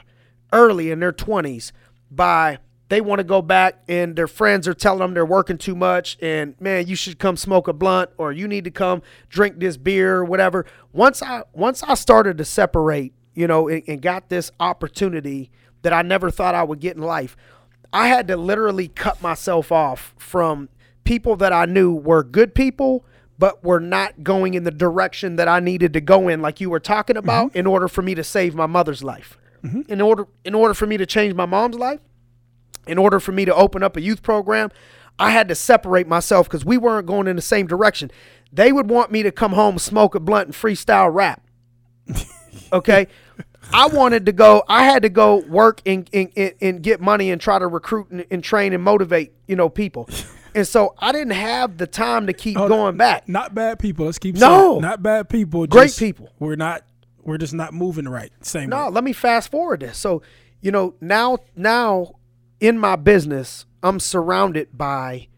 early 0.52 0.92
in 0.92 1.00
their 1.00 1.12
20s 1.12 1.72
by 2.08 2.58
they 2.88 3.00
want 3.00 3.18
to 3.18 3.24
go 3.24 3.42
back 3.42 3.82
and 3.88 4.14
their 4.14 4.28
friends 4.28 4.68
are 4.68 4.74
telling 4.74 5.00
them 5.00 5.14
they're 5.14 5.26
working 5.26 5.58
too 5.58 5.74
much 5.74 6.16
and 6.22 6.54
man 6.60 6.86
you 6.86 6.94
should 6.94 7.18
come 7.18 7.36
smoke 7.36 7.66
a 7.66 7.72
blunt 7.72 8.10
or 8.16 8.32
you 8.32 8.46
need 8.46 8.64
to 8.64 8.70
come 8.70 9.02
drink 9.28 9.58
this 9.58 9.76
beer 9.76 10.18
or 10.18 10.24
whatever. 10.24 10.64
Once 10.92 11.20
i 11.20 11.42
once 11.52 11.82
i 11.82 11.94
started 11.94 12.38
to 12.38 12.44
separate 12.44 13.12
you 13.34 13.46
know 13.46 13.68
and, 13.68 13.82
and 13.88 14.00
got 14.00 14.28
this 14.28 14.52
opportunity 14.60 15.50
that 15.82 15.92
i 15.92 16.00
never 16.00 16.30
thought 16.30 16.54
i 16.54 16.62
would 16.62 16.80
get 16.80 16.96
in 16.96 17.02
life 17.02 17.36
i 17.92 18.06
had 18.08 18.28
to 18.28 18.36
literally 18.36 18.88
cut 18.88 19.20
myself 19.20 19.70
off 19.70 20.14
from 20.16 20.68
people 21.04 21.36
that 21.36 21.52
i 21.52 21.66
knew 21.66 21.92
were 21.92 22.22
good 22.22 22.54
people 22.54 23.04
but 23.38 23.62
we 23.62 23.68
were 23.68 23.80
not 23.80 24.22
going 24.22 24.54
in 24.54 24.64
the 24.64 24.70
direction 24.70 25.36
that 25.36 25.48
I 25.48 25.60
needed 25.60 25.92
to 25.92 26.00
go 26.00 26.28
in, 26.28 26.42
like 26.42 26.60
you 26.60 26.70
were 26.70 26.80
talking 26.80 27.16
mm-hmm. 27.16 27.24
about, 27.24 27.56
in 27.56 27.66
order 27.66 27.88
for 27.88 28.02
me 28.02 28.14
to 28.14 28.24
save 28.24 28.54
my 28.54 28.66
mother's 28.66 29.02
life. 29.02 29.38
Mm-hmm. 29.62 29.82
In 29.90 30.00
order, 30.00 30.26
in 30.44 30.54
order 30.54 30.74
for 30.74 30.86
me 30.86 30.96
to 30.96 31.06
change 31.06 31.34
my 31.34 31.46
mom's 31.46 31.76
life, 31.76 32.00
in 32.86 32.98
order 32.98 33.20
for 33.20 33.32
me 33.32 33.44
to 33.44 33.54
open 33.54 33.82
up 33.82 33.96
a 33.96 34.00
youth 34.00 34.22
program, 34.22 34.70
I 35.18 35.30
had 35.30 35.48
to 35.48 35.54
separate 35.54 36.06
myself 36.06 36.48
because 36.48 36.64
we 36.64 36.78
weren't 36.78 37.06
going 37.06 37.26
in 37.26 37.36
the 37.36 37.42
same 37.42 37.66
direction. 37.66 38.10
They 38.52 38.72
would 38.72 38.88
want 38.88 39.10
me 39.10 39.22
to 39.24 39.32
come 39.32 39.52
home, 39.52 39.78
smoke 39.78 40.14
a 40.14 40.20
blunt, 40.20 40.46
and 40.46 40.54
freestyle 40.54 41.12
rap. 41.12 41.42
Okay. 42.72 43.06
I 43.72 43.86
wanted 43.86 44.26
to 44.26 44.32
go, 44.32 44.62
I 44.68 44.84
had 44.84 45.02
to 45.02 45.08
go 45.08 45.36
work 45.36 45.82
and, 45.84 46.08
and, 46.12 46.30
and, 46.36 46.54
and 46.60 46.82
get 46.82 47.00
money 47.00 47.30
and 47.30 47.40
try 47.40 47.58
to 47.58 47.66
recruit 47.66 48.10
and, 48.10 48.24
and 48.30 48.42
train 48.42 48.72
and 48.72 48.82
motivate, 48.82 49.32
you 49.46 49.56
know, 49.56 49.68
people. 49.68 50.08
And 50.58 50.66
so 50.66 50.96
I 50.98 51.12
didn't 51.12 51.34
have 51.34 51.78
the 51.78 51.86
time 51.86 52.26
to 52.26 52.32
keep 52.32 52.56
going 52.56 52.96
back. 52.96 53.28
Not 53.28 53.54
bad 53.54 53.78
people. 53.78 54.06
Let's 54.06 54.18
keep 54.18 54.34
No. 54.34 54.70
saying. 54.72 54.82
Not 54.82 55.04
bad 55.04 55.28
people. 55.28 55.68
Great 55.68 55.96
people. 55.96 56.30
We're 56.40 56.56
not. 56.56 56.82
We're 57.22 57.38
just 57.38 57.54
not 57.54 57.72
moving 57.72 58.08
right. 58.08 58.32
Same. 58.40 58.68
No, 58.70 58.86
way. 58.86 58.90
let 58.90 59.04
me 59.04 59.12
fast 59.12 59.52
forward 59.52 59.80
this. 59.80 59.96
So, 59.98 60.20
you 60.60 60.72
know, 60.72 60.94
now 61.00 61.38
now 61.54 62.14
in 62.58 62.76
my 62.76 62.96
business, 62.96 63.66
I'm 63.84 64.00
surrounded 64.00 64.76
by 64.76 65.28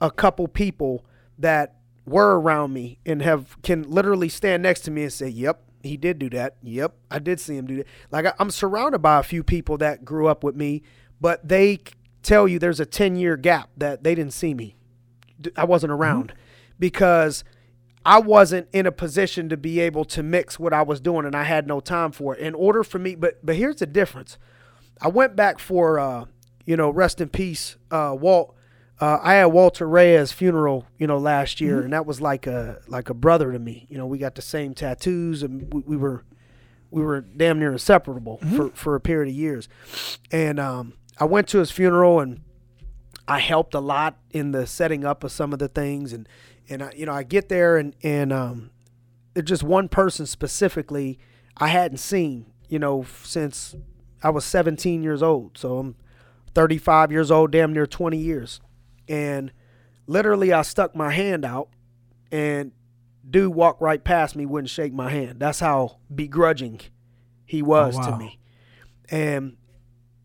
a 0.00 0.10
couple 0.10 0.48
people 0.48 1.04
that 1.38 1.76
were 2.04 2.40
around 2.40 2.72
me 2.72 2.98
and 3.06 3.22
have 3.22 3.62
can 3.62 3.88
literally 3.88 4.28
stand 4.28 4.64
next 4.64 4.80
to 4.80 4.90
me 4.90 5.04
and 5.04 5.12
say, 5.12 5.28
"Yep, 5.28 5.62
he 5.84 5.96
did 5.96 6.18
do 6.18 6.28
that. 6.30 6.56
Yep, 6.64 6.96
I 7.12 7.20
did 7.20 7.38
see 7.38 7.56
him 7.56 7.66
do 7.66 7.76
that." 7.76 7.86
Like 8.10 8.26
I, 8.26 8.32
I'm 8.40 8.50
surrounded 8.50 8.98
by 8.98 9.20
a 9.20 9.22
few 9.22 9.44
people 9.44 9.78
that 9.78 10.04
grew 10.04 10.26
up 10.26 10.42
with 10.42 10.56
me, 10.56 10.82
but 11.20 11.46
they 11.48 11.78
tell 12.24 12.48
you 12.48 12.58
there's 12.58 12.80
a 12.80 12.86
10 12.86 13.16
year 13.16 13.36
gap 13.36 13.70
that 13.76 14.02
they 14.02 14.14
didn't 14.14 14.32
see 14.32 14.54
me. 14.54 14.76
I 15.56 15.64
wasn't 15.64 15.92
around 15.92 16.32
because 16.78 17.44
I 18.04 18.18
wasn't 18.18 18.68
in 18.72 18.86
a 18.86 18.92
position 18.92 19.48
to 19.48 19.56
be 19.56 19.80
able 19.80 20.04
to 20.06 20.22
mix 20.22 20.58
what 20.58 20.72
I 20.72 20.82
was 20.82 21.00
doing 21.00 21.26
and 21.26 21.34
I 21.34 21.44
had 21.44 21.66
no 21.66 21.80
time 21.80 22.12
for 22.12 22.34
it. 22.34 22.40
In 22.40 22.54
order 22.54 22.82
for 22.82 22.98
me, 22.98 23.14
but 23.14 23.44
but 23.44 23.56
here's 23.56 23.76
the 23.76 23.86
difference. 23.86 24.38
I 25.00 25.08
went 25.08 25.36
back 25.36 25.58
for 25.58 25.98
uh, 25.98 26.24
you 26.64 26.76
know, 26.76 26.90
rest 26.90 27.20
in 27.20 27.28
peace, 27.28 27.76
uh, 27.90 28.16
Walt. 28.18 28.54
Uh, 29.00 29.18
I 29.22 29.34
had 29.34 29.46
Walter 29.46 29.88
Reyes 29.88 30.32
funeral, 30.32 30.86
you 30.98 31.06
know, 31.06 31.18
last 31.18 31.60
year, 31.60 31.80
and 31.82 31.92
that 31.92 32.06
was 32.06 32.20
like 32.20 32.46
a 32.46 32.80
like 32.86 33.10
a 33.10 33.14
brother 33.14 33.52
to 33.52 33.58
me. 33.58 33.86
You 33.90 33.98
know, 33.98 34.06
we 34.06 34.18
got 34.18 34.34
the 34.36 34.42
same 34.42 34.72
tattoos, 34.72 35.42
and 35.42 35.72
we, 35.74 35.80
we 35.80 35.96
were 35.96 36.24
we 36.90 37.02
were 37.02 37.20
damn 37.20 37.58
near 37.58 37.72
inseparable 37.72 38.38
for 38.54 38.70
for 38.70 38.94
a 38.94 39.00
period 39.00 39.30
of 39.30 39.34
years. 39.34 39.68
And 40.30 40.60
um, 40.60 40.94
I 41.18 41.24
went 41.24 41.48
to 41.48 41.58
his 41.58 41.70
funeral, 41.70 42.20
and 42.20 42.40
I 43.26 43.38
helped 43.38 43.74
a 43.74 43.80
lot 43.80 44.18
in 44.30 44.52
the 44.52 44.66
setting 44.66 45.04
up 45.04 45.24
of 45.24 45.32
some 45.32 45.52
of 45.52 45.58
the 45.58 45.68
things, 45.68 46.12
and 46.12 46.28
and 46.68 46.82
I, 46.82 46.92
you 46.96 47.06
know, 47.06 47.12
I 47.12 47.22
get 47.22 47.48
there, 47.48 47.76
and 47.76 47.94
and 48.02 48.32
um, 48.32 48.70
there's 49.34 49.46
just 49.46 49.62
one 49.62 49.88
person 49.88 50.26
specifically 50.26 51.18
I 51.56 51.68
hadn't 51.68 51.98
seen, 51.98 52.52
you 52.68 52.78
know, 52.78 53.06
since 53.22 53.76
I 54.22 54.30
was 54.30 54.44
17 54.44 55.02
years 55.02 55.22
old. 55.22 55.56
So 55.58 55.78
I'm 55.78 55.96
35 56.54 57.12
years 57.12 57.30
old, 57.30 57.52
damn 57.52 57.72
near 57.72 57.86
20 57.86 58.16
years, 58.16 58.60
and 59.08 59.52
literally 60.06 60.52
I 60.52 60.62
stuck 60.62 60.96
my 60.96 61.12
hand 61.12 61.44
out, 61.44 61.68
and 62.32 62.72
dude 63.28 63.54
walked 63.54 63.80
right 63.80 64.02
past 64.02 64.36
me, 64.36 64.46
wouldn't 64.46 64.70
shake 64.70 64.92
my 64.92 65.10
hand. 65.10 65.40
That's 65.40 65.60
how 65.60 65.98
begrudging 66.12 66.80
he 67.46 67.62
was 67.62 67.94
to 67.94 68.10
wow. 68.10 68.18
me, 68.18 68.38
and 69.10 69.56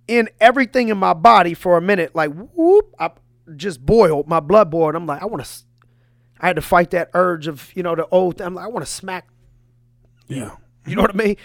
in 0.10 0.30
everything 0.40 0.90
in 0.90 0.98
my 0.98 1.14
body 1.14 1.54
for 1.54 1.78
a 1.78 1.82
minute, 1.82 2.16
like 2.16 2.32
whoop, 2.34 2.94
I 3.00 3.12
just 3.56 3.86
boiled, 3.86 4.28
my 4.28 4.40
blood 4.40 4.70
boiled. 4.72 4.96
I'm 4.96 5.06
like, 5.06 5.22
I 5.22 5.26
want 5.26 5.44
to, 5.46 5.52
I 6.40 6.48
had 6.48 6.56
to 6.56 6.62
fight 6.62 6.92
that 6.92 7.10
urge 7.14 7.48
of 7.48 7.72
you 7.76 7.84
know 7.84 7.96
the 7.96 8.08
old. 8.08 8.42
I'm 8.42 8.56
like, 8.56 8.66
I 8.66 8.68
want 8.68 8.86
to 8.86 8.92
smack. 8.92 9.28
Yeah. 10.28 10.56
You 10.86 10.96
know 10.96 11.02
what 11.04 11.12
I 11.14 11.18
mean? 11.18 11.38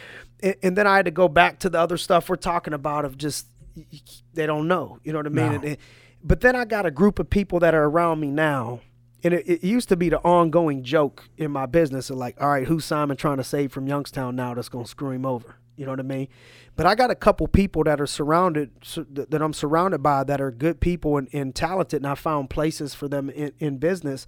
And, 0.43 0.55
and 0.63 0.77
then 0.77 0.87
I 0.87 0.97
had 0.97 1.05
to 1.05 1.11
go 1.11 1.29
back 1.29 1.59
to 1.61 1.69
the 1.71 1.79
other 1.79 1.97
stuff 1.97 2.29
we're 2.29 2.37
talking 2.37 2.73
about 2.75 3.05
of 3.05 3.19
just 3.19 3.47
they 4.35 4.47
don't 4.47 4.69
know. 4.69 4.99
You 5.05 5.13
know 5.13 5.19
what 5.19 5.27
I 5.27 5.31
mean? 5.31 5.47
No. 5.47 5.55
And- 5.57 5.65
and- 5.65 5.77
but 6.27 6.41
then 6.41 6.57
I 6.57 6.65
got 6.65 6.87
a 6.87 6.91
group 6.91 7.19
of 7.19 7.29
people 7.29 7.61
that 7.61 7.75
are 7.75 7.85
around 7.85 8.19
me 8.19 8.31
now. 8.31 8.81
And 9.23 9.35
it, 9.35 9.47
it 9.47 9.63
used 9.65 9.91
to 9.91 9.97
be 9.97 10.09
the 10.09 10.21
ongoing 10.21 10.83
joke 10.83 11.29
in 11.37 11.51
my 11.51 11.67
business 11.67 12.09
of 12.09 12.17
like, 12.17 12.41
all 12.41 12.49
right, 12.49 12.67
who's 12.67 12.87
Simon 12.87 13.17
trying 13.19 13.37
to 13.37 13.45
save 13.45 13.73
from 13.73 13.87
Youngstown 13.87 14.35
now 14.37 14.55
that's 14.55 14.71
going 14.71 14.85
to 14.85 14.91
screw 14.91 15.11
him 15.11 15.27
over? 15.27 15.57
You 15.77 15.85
know 15.85 15.93
what 15.93 16.01
I 16.01 16.05
mean? 16.05 16.29
But 16.77 16.87
I 16.87 16.95
got 16.95 17.11
a 17.11 17.15
couple 17.15 17.49
people 17.49 17.85
that 17.85 18.01
are 18.01 18.07
surrounded, 18.07 18.71
that 19.11 19.43
I'm 19.43 19.53
surrounded 19.53 20.03
by 20.03 20.25
that 20.25 20.41
are 20.41 20.51
good 20.51 20.81
people 20.81 21.17
and, 21.17 21.29
and 21.33 21.55
talented. 21.55 22.03
And 22.03 22.07
I 22.07 22.15
found 22.15 22.51
places 22.51 22.95
for 22.95 23.09
them 23.09 23.31
in, 23.31 23.53
in 23.59 23.79
business 23.79 24.27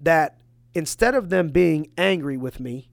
that 0.00 0.38
instead 0.74 1.14
of 1.14 1.30
them 1.30 1.48
being 1.48 1.90
angry 1.96 2.36
with 2.36 2.60
me, 2.60 2.88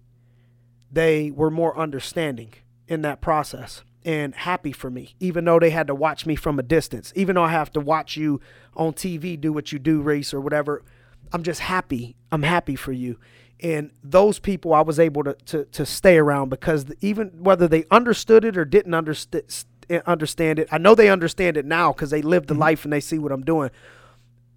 they 0.92 1.32
were 1.32 1.52
more 1.52 1.78
understanding 1.78 2.54
in 2.88 3.02
that 3.04 3.22
process 3.22 3.84
and 4.04 4.34
happy 4.34 4.72
for 4.72 4.90
me, 4.90 5.16
even 5.20 5.46
though 5.46 5.60
they 5.60 5.70
had 5.70 5.88
to 5.88 5.96
watch 5.96 6.26
me 6.26 6.36
from 6.36 6.60
a 6.60 6.64
distance. 6.64 7.14
Even 7.16 7.36
though 7.36 7.44
I 7.44 7.52
have 7.52 7.72
to 7.74 7.80
watch 7.80 8.18
you 8.18 8.42
on 8.76 8.94
TV 8.94 9.40
do 9.40 9.54
what 9.54 9.72
you 9.72 9.80
do, 9.80 10.02
race 10.02 10.34
or 10.34 10.42
whatever, 10.42 10.84
I'm 11.32 11.44
just 11.44 11.62
happy. 11.62 12.16
I'm 12.32 12.44
happy 12.44 12.76
for 12.76 12.92
you. 12.92 13.18
And 13.62 13.92
those 14.04 14.40
people 14.40 14.74
I 14.74 14.82
was 14.82 15.00
able 15.00 15.24
to, 15.24 15.34
to, 15.34 15.66
to 15.66 15.86
stay 15.86 16.18
around 16.18 16.50
because 16.50 16.86
even 17.02 17.28
whether 17.44 17.68
they 17.68 17.86
understood 17.92 18.44
it 18.44 18.58
or 18.58 18.66
didn't 18.66 18.94
underst- 18.94 19.66
eh, 19.90 20.02
understand 20.06 20.60
it, 20.60 20.68
I 20.72 20.78
know 20.78 20.96
they 20.96 21.10
understand 21.10 21.58
it 21.58 21.66
now 21.66 21.94
because 21.94 22.10
they 22.10 22.22
live 22.22 22.48
the 22.48 22.54
mm-hmm. 22.54 22.62
life 22.62 22.84
and 22.84 22.92
they 22.92 23.00
see 23.00 23.20
what 23.20 23.32
I'm 23.32 23.44
doing. 23.44 23.70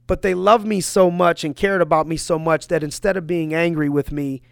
But 0.06 0.22
they 0.22 0.34
loved 0.34 0.66
me 0.66 0.80
so 0.80 1.10
much 1.10 1.44
and 1.44 1.54
cared 1.54 1.80
about 1.80 2.06
me 2.06 2.16
so 2.16 2.38
much 2.38 2.68
that 2.68 2.82
instead 2.82 3.16
of 3.16 3.26
being 3.26 3.54
angry 3.54 3.88
with 3.88 4.12
me, 4.12 4.42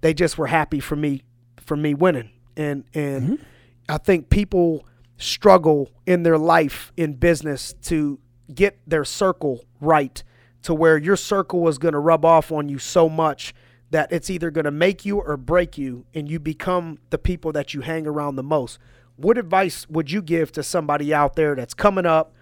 they 0.00 0.14
just 0.14 0.38
were 0.38 0.48
happy 0.48 0.80
for 0.80 0.96
me 0.96 1.22
for 1.60 1.76
me 1.76 1.94
winning. 1.94 2.30
And 2.56 2.84
and 2.94 3.22
mm-hmm. 3.22 3.42
I 3.88 3.98
think 3.98 4.30
people 4.30 4.86
struggle 5.16 5.90
in 6.06 6.22
their 6.22 6.38
life 6.38 6.92
in 6.96 7.14
business 7.14 7.74
to 7.82 8.18
get 8.54 8.78
their 8.86 9.04
circle 9.04 9.64
right 9.80 10.22
to 10.62 10.74
where 10.74 10.96
your 10.98 11.16
circle 11.16 11.68
is 11.68 11.78
going 11.78 11.92
to 11.92 11.98
rub 11.98 12.24
off 12.24 12.50
on 12.52 12.68
you 12.68 12.78
so 12.78 13.08
much 13.08 13.54
that 13.90 14.12
it's 14.12 14.28
either 14.28 14.50
going 14.50 14.64
to 14.64 14.70
make 14.70 15.04
you 15.04 15.18
or 15.18 15.36
break 15.36 15.78
you 15.78 16.04
and 16.14 16.30
you 16.30 16.38
become 16.38 16.98
the 17.10 17.18
people 17.18 17.52
that 17.52 17.72
you 17.74 17.80
hang 17.80 18.06
around 18.06 18.36
the 18.36 18.42
most. 18.42 18.78
What 19.16 19.38
advice 19.38 19.88
would 19.88 20.10
you 20.10 20.22
give 20.22 20.52
to 20.52 20.62
somebody 20.62 21.12
out 21.12 21.36
there 21.36 21.54
that's 21.54 21.74
coming 21.74 22.06
up 22.06 22.32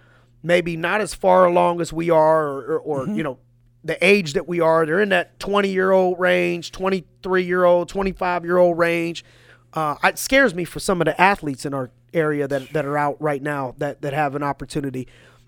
maybe 0.43 0.77
not 0.77 1.01
as 1.01 1.15
far 1.15 1.47
along 1.47 1.81
as 1.81 1.93
we 1.93 2.11
are 2.11 2.47
or, 2.47 2.79
or, 2.79 2.81
or 2.81 3.09
you 3.09 3.23
know 3.23 3.39
the 3.85 4.05
age 4.05 4.33
that 4.35 4.49
we 4.49 4.61
are? 4.61 4.85
They're 4.85 5.01
in 5.01 5.09
that 5.11 5.39
20 5.39 5.69
year 5.69 5.93
old 5.93 6.19
range 6.19 6.73
23 6.73 7.45
year 7.45 7.65
old 7.65 7.89
25 7.89 8.45
year 8.45 8.59
old 8.59 8.77
range. 8.77 9.25
Uh, 9.73 9.97
it 10.05 10.19
scares 10.19 10.55
me 10.55 10.65
for 10.65 10.81
some 10.81 11.01
of 11.01 11.05
the 11.05 11.21
athletes 11.21 11.65
in 11.65 11.75
our 11.75 11.91
area 12.15 12.49
that, 12.49 12.73
that 12.73 12.85
are 12.85 12.97
out 12.97 13.21
right 13.21 13.43
now 13.43 13.75
that, 13.79 14.01
that 14.03 14.13
have 14.15 14.35
an 14.35 14.43
opportunity 14.43 15.07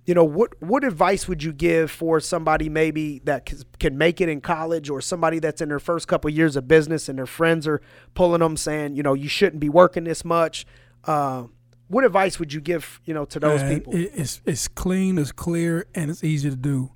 you 0.08 0.14
know 0.14 0.24
what 0.24 0.60
what 0.62 0.84
advice 0.84 1.28
would 1.28 1.42
you 1.42 1.52
give 1.52 1.90
for 1.90 2.18
somebody 2.18 2.70
maybe 2.70 3.18
that 3.24 3.46
c- 3.46 3.58
can 3.78 3.98
make 3.98 4.22
it 4.22 4.30
in 4.30 4.40
college 4.40 4.88
or 4.88 5.02
somebody 5.02 5.38
that's 5.38 5.60
in 5.60 5.68
their 5.68 5.78
first 5.78 6.08
couple 6.08 6.30
years 6.30 6.56
of 6.56 6.66
business 6.66 7.10
and 7.10 7.18
their 7.18 7.26
friends 7.26 7.68
are 7.68 7.82
pulling 8.14 8.40
them 8.40 8.56
saying 8.56 8.96
you 8.96 9.02
know 9.02 9.12
you 9.12 9.28
shouldn't 9.28 9.60
be 9.60 9.68
working 9.68 10.04
this 10.04 10.24
much? 10.24 10.66
Uh, 11.04 11.44
what 11.88 12.04
advice 12.04 12.38
would 12.38 12.54
you 12.54 12.60
give 12.62 13.02
you 13.04 13.12
know 13.12 13.26
to 13.26 13.38
those 13.38 13.62
people? 13.62 13.92
it's 13.94 14.40
it's 14.46 14.66
clean, 14.66 15.18
it's 15.18 15.30
clear, 15.30 15.86
and 15.94 16.10
it's 16.10 16.24
easy 16.24 16.48
to 16.48 16.56
do. 16.56 16.90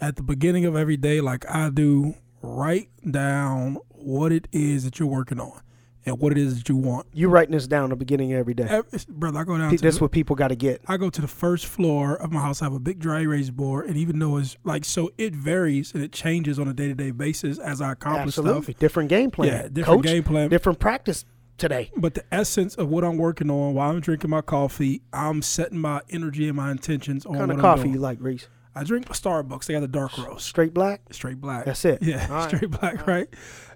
At 0.00 0.14
the 0.14 0.22
beginning 0.22 0.64
of 0.64 0.76
every 0.76 0.96
day, 0.96 1.20
like 1.20 1.44
I 1.50 1.68
do, 1.68 2.14
write 2.42 2.90
down 3.10 3.78
what 3.88 4.30
it 4.30 4.46
is 4.52 4.84
that 4.84 5.00
you're 5.00 5.08
working 5.08 5.40
on 5.40 5.60
and 6.04 6.18
what 6.18 6.32
it 6.32 6.38
is 6.38 6.56
that 6.58 6.68
you 6.68 6.76
want. 6.76 7.06
You 7.12 7.28
writing 7.28 7.52
this 7.52 7.66
down 7.66 7.84
at 7.84 7.90
the 7.90 7.96
beginning 7.96 8.32
of 8.32 8.38
every 8.40 8.54
day. 8.54 8.66
Every, 8.68 8.98
brother, 9.08 9.38
I 9.40 9.44
go 9.44 9.56
down 9.56 9.70
Pe- 9.70 9.76
That's 9.76 9.98
the, 9.98 10.04
what 10.04 10.10
people 10.12 10.34
got 10.36 10.48
to 10.48 10.56
get. 10.56 10.82
I 10.88 10.96
go 10.96 11.10
to 11.10 11.20
the 11.20 11.28
first 11.28 11.66
floor 11.66 12.16
of 12.16 12.32
my 12.32 12.40
house. 12.40 12.60
I 12.62 12.64
have 12.66 12.72
a 12.74 12.80
big 12.80 12.98
dry 12.98 13.20
erase 13.20 13.50
board, 13.50 13.86
and 13.86 13.96
even 13.96 14.18
though 14.18 14.36
it's 14.38 14.56
like 14.64 14.84
so, 14.84 15.10
it 15.18 15.34
varies 15.34 15.94
and 15.94 16.02
it 16.02 16.12
changes 16.12 16.58
on 16.58 16.68
a 16.68 16.72
day 16.74 16.88
to 16.88 16.94
day 16.94 17.10
basis 17.12 17.58
as 17.58 17.80
I 17.80 17.92
accomplish 17.92 18.38
Absolutely, 18.38 18.62
stuff. 18.72 18.78
different 18.80 19.08
game 19.10 19.30
plan. 19.30 19.48
Yeah, 19.52 19.68
different 19.72 20.02
game 20.02 20.24
plan. 20.24 20.48
different 20.48 20.78
practice 20.78 21.24
today. 21.58 21.90
But 21.96 22.14
the 22.14 22.24
essence 22.32 22.74
of 22.74 22.88
what 22.88 23.04
I'm 23.04 23.16
working 23.18 23.50
on 23.50 23.74
while 23.74 23.90
I'm 23.90 24.00
drinking 24.00 24.30
my 24.30 24.40
coffee, 24.40 25.02
I'm 25.12 25.42
setting 25.42 25.78
my 25.78 26.00
energy 26.10 26.48
and 26.48 26.56
my 26.56 26.70
intentions 26.72 27.24
on 27.26 27.32
What 27.32 27.38
kind 27.38 27.48
what 27.50 27.56
of 27.58 27.62
coffee 27.62 27.90
you 27.90 27.98
like, 27.98 28.18
Reese? 28.20 28.48
I 28.74 28.84
drink 28.84 29.06
Starbucks. 29.08 29.66
They 29.66 29.74
got 29.74 29.80
the 29.80 29.88
dark 29.88 30.16
roast, 30.16 30.46
Straight 30.46 30.72
black. 30.72 31.02
straight 31.12 31.38
black. 31.40 31.66
That's 31.66 31.84
it. 31.84 32.02
Yeah, 32.02 32.26
right. 32.32 32.48
straight 32.48 32.70
black, 32.70 33.06
right? 33.06 33.28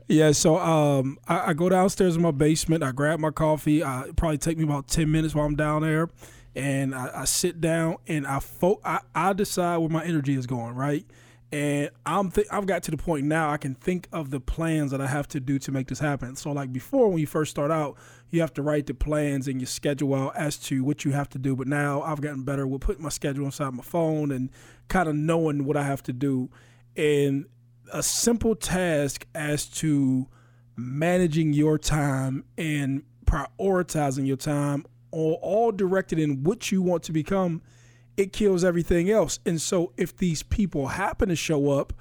Yeah. 0.09 0.33
So 0.33 0.59
um, 0.59 1.19
I, 1.27 1.51
I 1.51 1.53
go 1.55 1.69
downstairs 1.69 2.17
in 2.17 2.23
my 2.23 2.31
basement. 2.31 2.83
I 2.83 2.93
grab 2.93 3.19
my 3.19 3.31
coffee. 3.31 3.83
I 3.83 4.03
it 4.03 4.17
probably 4.17 4.39
take 4.39 4.59
me 4.59 4.65
about 4.65 4.89
ten 4.89 5.11
minutes 5.11 5.35
while 5.35 5.47
I'm 5.47 5.57
down 5.57 5.83
there, 5.83 6.09
and 6.55 6.95
I, 6.95 7.23
I 7.23 7.25
sit 7.25 7.61
down 7.61 7.97
and 8.07 8.27
I, 8.27 8.39
fo- 8.41 8.81
I 8.85 9.01
I 9.15 9.33
decide 9.33 9.79
where 9.79 9.89
my 9.89 10.05
energy 10.05 10.35
is 10.35 10.47
going, 10.47 10.75
right? 10.75 11.05
And 11.53 11.91
I'm 12.05 12.31
th- 12.31 12.49
I've 12.51 12.67
got 12.67 12.83
to 12.85 12.91
the 12.91 12.97
point 12.97 13.25
now 13.25 13.51
I 13.51 13.57
can 13.57 13.75
think 13.77 14.09
of 14.13 14.31
the 14.31 14.41
plans 14.41 14.91
that 14.91 15.01
I 15.01 15.07
have 15.07 15.29
to 15.29 15.41
do 15.41 15.61
to 15.61 15.71
make 15.71 15.87
this 15.87 16.01
happen. 16.01 16.35
So 16.35 16.51
like 16.51 16.73
before, 16.73 17.09
when 17.09 17.19
you 17.19 17.27
first 17.27 17.53
start 17.53 17.71
out, 17.71 17.97
you 18.31 18.41
have 18.41 18.53
to 18.55 18.63
write 18.63 18.87
the 18.87 18.95
plans 18.95 19.47
and 19.47 19.61
your 19.61 19.69
schedule 19.69 20.15
out 20.15 20.37
as 20.37 20.57
to 20.59 20.83
what 20.83 21.05
you 21.05 21.13
have 21.13 21.29
to 21.31 21.39
do. 21.39 21.55
But 21.55 21.69
now 21.69 22.03
I've 22.03 22.21
gotten 22.21 22.43
better 22.43 22.67
with 22.67 22.81
putting 22.81 23.03
my 23.03 23.11
schedule 23.11 23.45
inside 23.45 23.75
my 23.75 23.85
phone 23.85 24.33
and 24.33 24.51
kind 24.89 25.09
of 25.09 25.15
knowing 25.15 25.65
what 25.65 25.77
I 25.77 25.85
have 25.85 26.03
to 26.05 26.13
do. 26.13 26.51
And 26.97 27.47
a 27.93 28.03
simple 28.03 28.55
task 28.55 29.27
as 29.35 29.67
to 29.67 30.27
managing 30.77 31.53
your 31.53 31.79
time 31.79 32.45
and 32.59 33.03
prioritizing 33.25 34.27
your 34.27 34.37
time, 34.37 34.85
all, 35.11 35.39
all 35.43 35.73
directed 35.73 36.19
in 36.19 36.43
what 36.45 36.71
you 36.71 36.83
want 36.83 37.03
to 37.05 37.13
become, 37.13 37.63
it 38.17 38.33
kills 38.33 38.65
everything 38.65 39.11
else. 39.11 39.39
And 39.45 39.61
so, 39.61 39.93
if 39.97 40.17
these 40.17 40.43
people 40.43 40.89
happen 40.89 41.29
to 41.29 41.37
show 41.37 41.71
up 41.71 41.93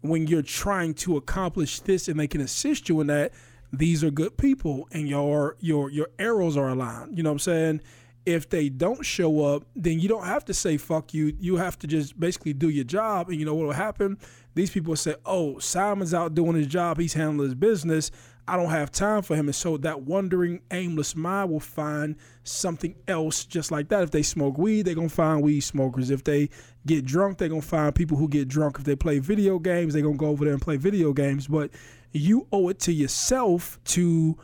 when 0.00 0.26
you're 0.26 0.42
trying 0.42 0.94
to 0.94 1.16
accomplish 1.16 1.80
this 1.80 2.08
and 2.08 2.18
they 2.18 2.26
can 2.26 2.40
assist 2.40 2.88
you 2.88 3.00
in 3.00 3.08
that, 3.08 3.32
these 3.72 4.02
are 4.02 4.10
good 4.10 4.36
people 4.36 4.88
and 4.92 5.08
your 5.08 5.56
your 5.60 5.90
your 5.90 6.08
arrows 6.18 6.56
are 6.56 6.68
aligned. 6.68 7.16
You 7.16 7.22
know 7.22 7.30
what 7.30 7.34
I'm 7.34 7.38
saying? 7.40 7.80
If 8.28 8.50
they 8.50 8.68
don't 8.68 9.06
show 9.06 9.42
up, 9.42 9.64
then 9.74 10.00
you 10.00 10.06
don't 10.06 10.26
have 10.26 10.44
to 10.44 10.54
say 10.54 10.76
fuck 10.76 11.14
you. 11.14 11.34
You 11.40 11.56
have 11.56 11.78
to 11.78 11.86
just 11.86 12.20
basically 12.20 12.52
do 12.52 12.68
your 12.68 12.84
job. 12.84 13.30
And 13.30 13.40
you 13.40 13.46
know 13.46 13.54
what 13.54 13.68
will 13.68 13.72
happen? 13.72 14.18
These 14.54 14.70
people 14.70 14.94
say, 14.96 15.14
Oh, 15.24 15.58
Simon's 15.58 16.12
out 16.12 16.34
doing 16.34 16.54
his 16.54 16.66
job, 16.66 16.98
he's 16.98 17.14
handling 17.14 17.48
his 17.48 17.54
business. 17.54 18.10
I 18.46 18.56
don't 18.58 18.68
have 18.68 18.90
time 18.90 19.22
for 19.22 19.34
him. 19.34 19.48
And 19.48 19.54
so 19.54 19.78
that 19.78 20.02
wandering, 20.02 20.60
aimless 20.70 21.16
mind 21.16 21.50
will 21.50 21.58
find 21.60 22.16
something 22.44 22.94
else 23.06 23.46
just 23.46 23.70
like 23.70 23.88
that. 23.88 24.02
If 24.02 24.10
they 24.10 24.22
smoke 24.22 24.58
weed, 24.58 24.82
they're 24.82 24.94
going 24.94 25.08
to 25.08 25.14
find 25.14 25.42
weed 25.42 25.60
smokers. 25.60 26.10
If 26.10 26.24
they 26.24 26.50
get 26.86 27.06
drunk, 27.06 27.38
they're 27.38 27.48
going 27.48 27.62
to 27.62 27.66
find 27.66 27.94
people 27.94 28.18
who 28.18 28.28
get 28.28 28.48
drunk. 28.48 28.78
If 28.78 28.84
they 28.84 28.96
play 28.96 29.20
video 29.20 29.58
games, 29.58 29.94
they're 29.94 30.02
going 30.02 30.16
to 30.16 30.18
go 30.18 30.28
over 30.28 30.44
there 30.44 30.54
and 30.54 30.62
play 30.62 30.76
video 30.76 31.14
games. 31.14 31.46
But 31.46 31.70
you 32.12 32.46
owe 32.52 32.68
it 32.68 32.78
to 32.80 32.92
yourself 32.92 33.78
to 33.84 34.36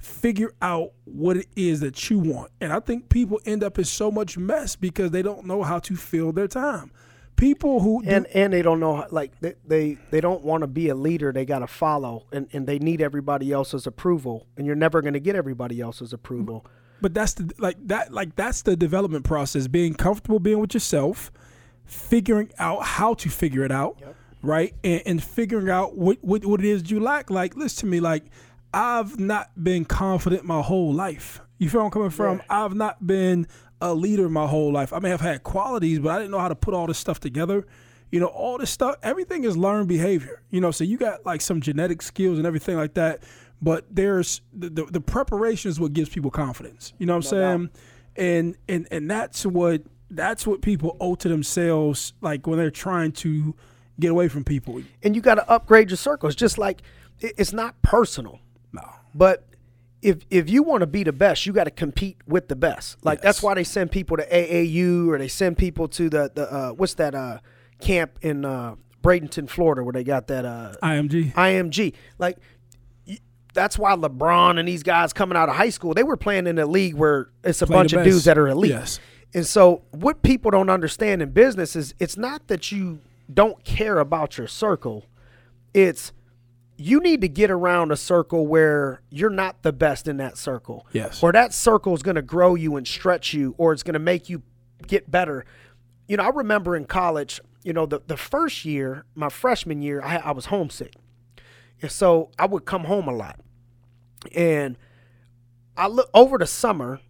figure 0.00 0.52
out 0.62 0.92
what 1.04 1.36
it 1.36 1.46
is 1.56 1.80
that 1.80 2.08
you 2.10 2.18
want. 2.18 2.50
And 2.60 2.72
I 2.72 2.80
think 2.80 3.08
people 3.08 3.40
end 3.44 3.62
up 3.62 3.78
in 3.78 3.84
so 3.84 4.10
much 4.10 4.36
mess 4.38 4.74
because 4.76 5.10
they 5.10 5.22
don't 5.22 5.44
know 5.46 5.62
how 5.62 5.78
to 5.80 5.94
fill 5.96 6.32
their 6.32 6.48
time. 6.48 6.90
People 7.36 7.80
who 7.80 8.02
do, 8.02 8.10
And 8.10 8.26
and 8.28 8.52
they 8.52 8.60
don't 8.62 8.80
know 8.80 8.96
how- 8.96 9.06
like 9.10 9.38
they 9.40 9.54
they, 9.66 9.98
they 10.10 10.20
don't 10.20 10.42
want 10.44 10.60
to 10.62 10.66
be 10.66 10.88
a 10.88 10.94
leader. 10.94 11.32
They 11.32 11.44
got 11.46 11.60
to 11.60 11.66
follow, 11.66 12.26
and, 12.32 12.48
and 12.52 12.66
they 12.66 12.78
need 12.78 13.00
everybody 13.00 13.50
else's 13.52 13.86
approval. 13.86 14.46
And 14.56 14.66
you're 14.66 14.76
never 14.76 15.00
going 15.00 15.14
to 15.14 15.20
get 15.20 15.36
everybody 15.36 15.80
else's 15.80 16.12
approval. 16.12 16.66
but 17.00 17.14
that's 17.14 17.32
the 17.34 17.50
like 17.58 17.76
that 17.86 18.12
like 18.12 18.36
that's 18.36 18.60
the 18.62 18.76
development 18.76 19.24
process 19.24 19.68
being 19.68 19.94
comfortable 19.94 20.38
being 20.38 20.58
with 20.58 20.74
yourself 20.74 21.30
figuring 21.86 22.50
out 22.58 22.82
how 22.84 23.14
to 23.14 23.28
figure 23.30 23.64
it 23.64 23.72
out 23.72 23.98
right 24.42 24.74
and, 24.84 25.02
and 25.06 25.22
figuring 25.22 25.70
out 25.70 25.96
what, 25.96 26.18
what 26.20 26.44
what 26.44 26.60
it 26.60 26.66
is 26.66 26.90
you 26.90 27.00
lack 27.00 27.30
like 27.30 27.56
listen 27.56 27.80
to 27.80 27.86
me 27.86 28.00
like 28.00 28.24
i've 28.72 29.18
not 29.18 29.50
been 29.62 29.84
confident 29.84 30.44
my 30.44 30.62
whole 30.62 30.92
life. 30.92 31.40
You 31.58 31.68
feel 31.68 31.82
i'm 31.82 31.90
coming 31.90 32.10
from? 32.10 32.42
I've 32.48 32.74
not 32.74 33.06
been 33.06 33.46
a 33.80 33.94
leader 33.94 34.28
my 34.28 34.46
whole 34.46 34.72
life. 34.72 34.92
I 34.92 34.98
may 34.98 35.10
have 35.10 35.20
had 35.20 35.42
qualities 35.42 35.98
but 35.98 36.10
i 36.10 36.18
didn't 36.18 36.30
know 36.30 36.38
how 36.38 36.48
to 36.48 36.54
put 36.54 36.74
all 36.74 36.86
this 36.86 36.98
stuff 36.98 37.20
together. 37.20 37.66
You 38.10 38.20
know 38.20 38.26
all 38.26 38.58
this 38.58 38.70
stuff 38.70 38.96
everything 39.02 39.44
is 39.44 39.56
learned 39.56 39.88
behavior. 39.88 40.42
You 40.50 40.60
know 40.60 40.70
so 40.70 40.84
you 40.84 40.96
got 40.98 41.24
like 41.26 41.40
some 41.40 41.60
genetic 41.60 42.02
skills 42.02 42.38
and 42.38 42.46
everything 42.46 42.76
like 42.76 42.94
that 42.94 43.22
but 43.62 43.84
there's 43.90 44.40
the, 44.52 44.70
the, 44.70 44.84
the 44.86 45.00
preparation 45.00 45.68
is 45.68 45.78
what 45.78 45.92
gives 45.92 46.08
people 46.08 46.30
confidence. 46.30 46.92
You 46.98 47.06
know 47.06 47.14
what 47.14 47.24
i'm 47.26 47.30
saying? 47.30 47.70
And 48.16 48.56
and 48.68 48.88
and 48.90 49.10
that's 49.10 49.44
what 49.46 49.82
that's 50.10 50.46
what 50.46 50.60
people 50.62 50.96
owe 51.00 51.14
to 51.14 51.28
themselves 51.28 52.12
like 52.20 52.46
when 52.46 52.58
they're 52.58 52.70
trying 52.70 53.12
to 53.12 53.54
get 53.98 54.10
away 54.10 54.28
from 54.28 54.44
people. 54.44 54.82
And 55.02 55.14
you 55.14 55.22
got 55.22 55.36
to 55.36 55.48
upgrade 55.48 55.90
your 55.90 55.96
circles. 55.96 56.34
Just 56.34 56.58
like 56.58 56.82
it's 57.20 57.52
not 57.52 57.80
personal. 57.82 58.40
No 58.72 58.82
But 59.14 59.46
if 60.02 60.18
if 60.30 60.48
you 60.48 60.62
want 60.62 60.80
to 60.80 60.86
be 60.86 61.04
the 61.04 61.12
best, 61.12 61.46
you 61.46 61.52
got 61.52 61.64
to 61.64 61.70
compete 61.70 62.16
with 62.26 62.48
the 62.48 62.56
best. 62.56 63.04
Like 63.04 63.20
that's 63.20 63.42
why 63.42 63.54
they 63.54 63.64
send 63.64 63.90
people 63.90 64.16
to 64.16 64.26
AAU 64.26 65.08
or 65.08 65.18
they 65.18 65.28
send 65.28 65.58
people 65.58 65.88
to 65.88 66.08
the 66.08 66.30
the 66.34 66.52
uh, 66.52 66.70
what's 66.70 66.94
that 66.94 67.14
uh, 67.14 67.38
camp 67.80 68.18
in 68.22 68.44
uh, 68.44 68.76
Bradenton, 69.02 69.48
Florida, 69.48 69.82
where 69.82 69.92
they 69.92 70.04
got 70.04 70.28
that 70.28 70.44
uh, 70.44 70.74
IMG. 70.82 71.32
IMG. 71.34 71.94
Like 72.18 72.38
that's 73.52 73.78
why 73.78 73.94
LeBron 73.94 74.58
and 74.58 74.68
these 74.68 74.82
guys 74.82 75.12
coming 75.12 75.36
out 75.36 75.48
of 75.48 75.56
high 75.56 75.70
school, 75.70 75.94
they 75.94 76.02
were 76.02 76.16
playing 76.16 76.46
in 76.46 76.58
a 76.58 76.66
league 76.66 76.94
where 76.94 77.30
it's 77.42 77.62
a 77.62 77.66
Play 77.66 77.76
bunch 77.76 77.92
of 77.92 78.04
dudes 78.04 78.24
that 78.24 78.38
are 78.38 78.48
elite. 78.48 78.70
Yes. 78.70 79.00
And 79.34 79.46
so 79.46 79.82
what 79.90 80.22
people 80.22 80.50
don't 80.50 80.70
understand 80.70 81.22
in 81.22 81.30
business 81.30 81.76
is 81.76 81.94
it's 81.98 82.16
not 82.16 82.48
that 82.48 82.72
you 82.72 83.00
don't 83.32 83.62
care 83.64 83.98
about 83.98 84.38
your 84.38 84.46
circle. 84.46 85.06
It's 85.72 86.12
you 86.80 86.98
need 87.00 87.20
to 87.20 87.28
get 87.28 87.50
around 87.50 87.92
a 87.92 87.96
circle 87.96 88.46
where 88.46 89.02
you're 89.10 89.28
not 89.28 89.62
the 89.62 89.72
best 89.72 90.08
in 90.08 90.16
that 90.16 90.38
circle. 90.38 90.86
Yes. 90.92 91.22
Or 91.22 91.30
that 91.30 91.52
circle 91.52 91.92
is 91.92 92.02
going 92.02 92.14
to 92.14 92.22
grow 92.22 92.54
you 92.54 92.76
and 92.76 92.88
stretch 92.88 93.34
you 93.34 93.54
or 93.58 93.74
it's 93.74 93.82
going 93.82 93.94
to 93.94 93.98
make 93.98 94.30
you 94.30 94.42
get 94.86 95.10
better. 95.10 95.44
You 96.08 96.16
know, 96.16 96.22
I 96.22 96.30
remember 96.30 96.74
in 96.74 96.86
college, 96.86 97.38
you 97.62 97.74
know, 97.74 97.84
the, 97.84 98.00
the 98.06 98.16
first 98.16 98.64
year, 98.64 99.04
my 99.14 99.28
freshman 99.28 99.82
year, 99.82 100.00
I, 100.02 100.16
I 100.16 100.30
was 100.30 100.46
homesick. 100.46 100.94
And 101.82 101.90
so 101.90 102.30
I 102.38 102.46
would 102.46 102.64
come 102.64 102.84
home 102.84 103.08
a 103.08 103.14
lot. 103.14 103.38
And 104.34 104.78
I 105.76 105.86
look 105.86 106.08
over 106.14 106.38
the 106.38 106.46
summer, 106.46 107.00